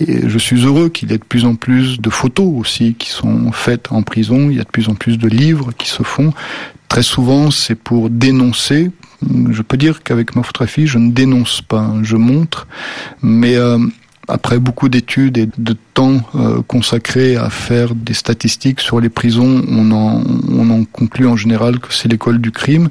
[0.00, 3.10] Et, je suis heureux qu'il y ait de plus en plus de photos aussi qui
[3.10, 4.50] sont faites en prison.
[4.50, 6.32] Il y a de plus en plus de livres qui se font.
[6.88, 8.90] Très souvent, c'est pour dénoncer,
[9.50, 12.66] je peux dire qu'avec ma photographie, je ne dénonce pas, je montre,
[13.22, 13.78] mais euh,
[14.28, 19.64] après beaucoup d'études et de temps euh, consacré à faire des statistiques sur les prisons,
[19.68, 22.88] on en, on en conclut en général que c'est l'école du crime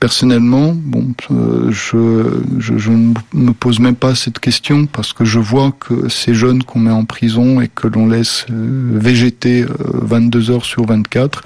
[0.00, 5.38] personnellement, bon, euh, je, je, ne me pose même pas cette question parce que je
[5.38, 10.50] vois que ces jeunes qu'on met en prison et que l'on laisse euh, végéter 22
[10.50, 11.42] euh, heures sur 24,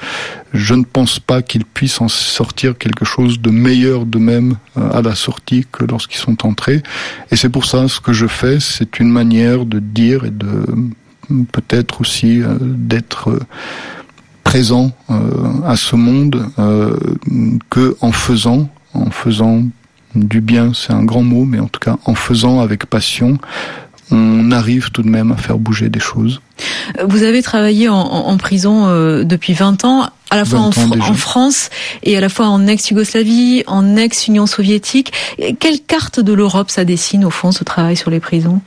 [0.52, 5.14] je ne pense pas qu'ils puissent en sortir quelque chose de meilleur d'eux-mêmes à la
[5.14, 6.82] sortie que lorsqu'ils sont entrés.
[7.30, 10.64] Et c'est pour ça ce que je fais, c'est une manière de dire et de
[11.52, 13.30] peut-être aussi d'être
[14.52, 15.14] présent euh,
[15.66, 16.94] à ce monde euh,
[17.70, 19.62] que en faisant, en faisant
[20.14, 23.38] du bien, c'est un grand mot, mais en tout cas en faisant avec passion,
[24.10, 26.42] on arrive tout de même à faire bouger des choses.
[27.02, 31.70] Vous avez travaillé en, prison euh, depuis 20 ans, à la fois en, en, France
[32.02, 35.14] et à la fois en ex-Yougoslavie, en ex-Union soviétique.
[35.60, 38.60] Quelle carte de l'Europe ça dessine au fond ce travail sur les prisons?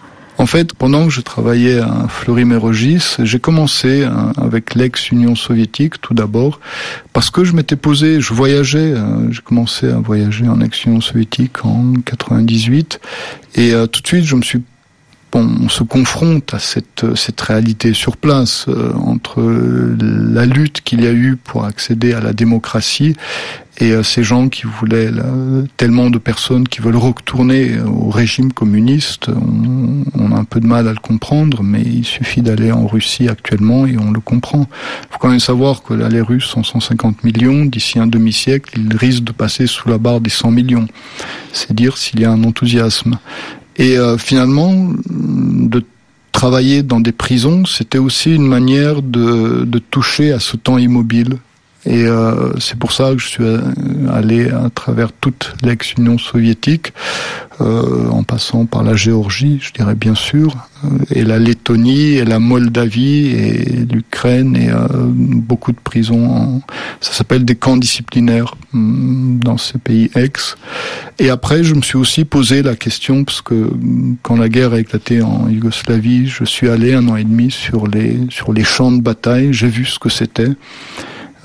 [0.45, 6.13] En fait, pendant que je travaillais à Fleury-Mérogis, j'ai commencé hein, avec l'ex-Union soviétique tout
[6.13, 6.59] d'abord,
[7.13, 11.65] parce que je m'étais posé, je voyageais, hein, j'ai commencé à voyager en ex-Union soviétique
[11.65, 12.99] en 98,
[13.55, 14.61] et euh, tout de suite je me suis
[15.33, 21.07] on, se confronte à cette, cette réalité sur place euh, entre la lutte qu'il y
[21.07, 23.15] a eu pour accéder à la démocratie
[23.77, 25.11] et euh, ces gens qui voulaient
[25.75, 30.87] tellement de personnes qui veulent retourner au régime communiste, on, a un peu de mal
[30.87, 34.67] à le comprendre, mais il suffit d'aller en Russie actuellement et on le comprend.
[35.03, 38.79] Il faut quand même savoir que là, les Russes sont 150 millions, d'ici un demi-siècle,
[38.79, 40.87] ils risquent de passer sous la barre des 100 millions.
[41.51, 43.17] C'est dire s'il y a un enthousiasme.
[43.77, 45.83] Et euh, finalement, de
[46.31, 51.37] travailler dans des prisons, c'était aussi une manière de, de toucher à ce temps immobile
[51.85, 53.59] Et euh, c'est pour ça que je suis euh,
[54.11, 56.93] allé à travers toute l'ex-Union soviétique,
[57.61, 62.25] euh, en passant par la Géorgie, je dirais bien sûr, euh, et la Lettonie, et
[62.25, 66.25] la Moldavie, et l'Ukraine, et euh, beaucoup de prisons.
[66.25, 66.61] En,
[67.01, 70.57] ça s'appelle des camps disciplinaires hum, dans ces pays ex.
[71.19, 74.73] Et après, je me suis aussi posé la question, parce que hum, quand la guerre
[74.73, 78.63] a éclaté en Yougoslavie, je suis allé un an et demi sur les, sur les
[78.63, 80.49] champs de bataille, j'ai vu ce que c'était.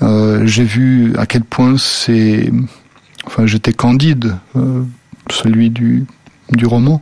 [0.01, 2.51] Euh, j'ai vu à quel point c'est,
[3.25, 4.83] enfin, j'étais candide, euh,
[5.29, 6.05] celui du
[6.51, 6.99] du roman,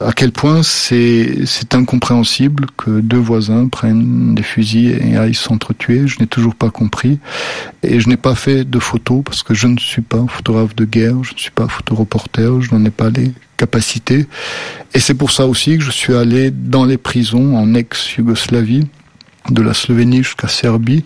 [0.00, 6.06] à quel point c'est incompréhensible que deux voisins prennent des fusils et aillent s'entretuer.
[6.06, 7.18] Je n'ai toujours pas compris
[7.82, 10.84] et je n'ai pas fait de photos parce que je ne suis pas photographe de
[10.84, 14.26] guerre, je ne suis pas photoreporter, je n'en ai pas les capacités.
[14.94, 18.86] Et c'est pour ça aussi que je suis allé dans les prisons en ex-Yougoslavie
[19.48, 21.04] de la Slovénie jusqu'à Serbie,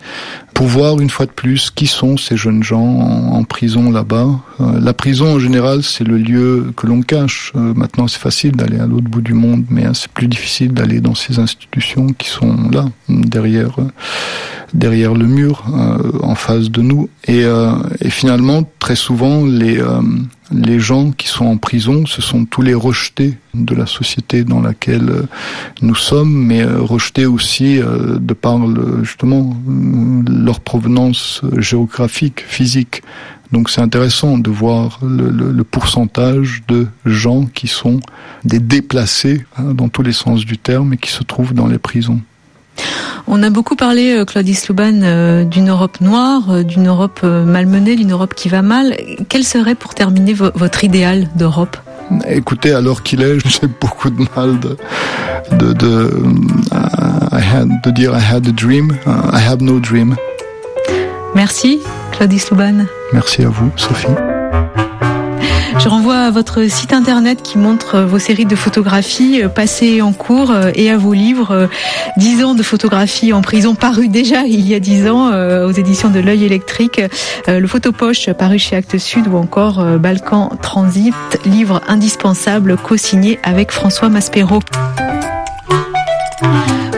[0.55, 4.31] pour voir une fois de plus qui sont ces jeunes gens en, prison là-bas.
[4.61, 7.53] Euh, la prison en général, c'est le lieu que l'on cache.
[7.57, 10.73] Euh, maintenant, c'est facile d'aller à l'autre bout du monde, mais hein, c'est plus difficile
[10.73, 13.89] d'aller dans ces institutions qui sont là, derrière, euh,
[14.73, 15.65] derrière le mur,
[16.23, 17.09] en face de nous.
[17.29, 17.45] Et,
[18.01, 19.81] et finalement, très souvent, les
[20.53, 24.61] les gens qui sont en prison, ce sont tous les rejetés de la société dans
[24.61, 25.27] laquelle
[25.81, 29.57] nous sommes, mais rejetés aussi de par le, justement
[30.45, 33.03] leur provenance géographique, physique.
[33.53, 38.01] Donc c'est intéressant de voir le, le, le, pourcentage de gens qui sont
[38.45, 41.79] des déplacés hein, dans tous les sens du terme et qui se trouvent dans les
[41.79, 42.21] prisons.
[43.27, 48.49] On a beaucoup parlé, Claudie Sluban, d'une Europe noire, d'une Europe malmenée, d'une Europe qui
[48.49, 48.97] va mal.
[49.29, 51.77] Quel serait, pour terminer, votre idéal d'Europe?
[52.29, 54.77] Écoutez, alors qu'il est, j'ai beaucoup de mal de,
[55.53, 56.11] de, de,
[57.33, 58.93] I had, de dire I had a dream.
[59.07, 60.17] Uh, I have no dream.
[61.35, 61.81] Merci,
[62.13, 62.87] Claudie Sluban.
[63.13, 64.09] Merci à vous, Sophie.
[65.79, 70.55] Je renvoie à votre site internet qui montre vos séries de photographies passées en cours
[70.75, 71.69] et à vos livres
[72.17, 75.33] 10 ans de photographie en prison paru déjà il y a 10 ans
[75.67, 77.03] aux éditions de l'œil électrique,
[77.49, 81.15] le photopoche paru chez Actes Sud ou encore Balkan Transit,
[81.45, 84.61] livre indispensable co-signé avec François Maspero.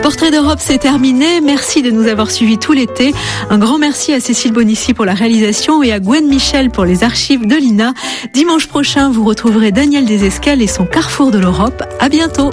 [0.07, 1.41] Portrait d'Europe, c'est terminé.
[1.41, 3.13] Merci de nous avoir suivis tout l'été.
[3.49, 7.03] Un grand merci à Cécile Bonissi pour la réalisation et à Gwen Michel pour les
[7.03, 7.93] archives de l'INA.
[8.33, 11.83] Dimanche prochain, vous retrouverez Daniel Desescales et son Carrefour de l'Europe.
[11.99, 12.51] À bientôt.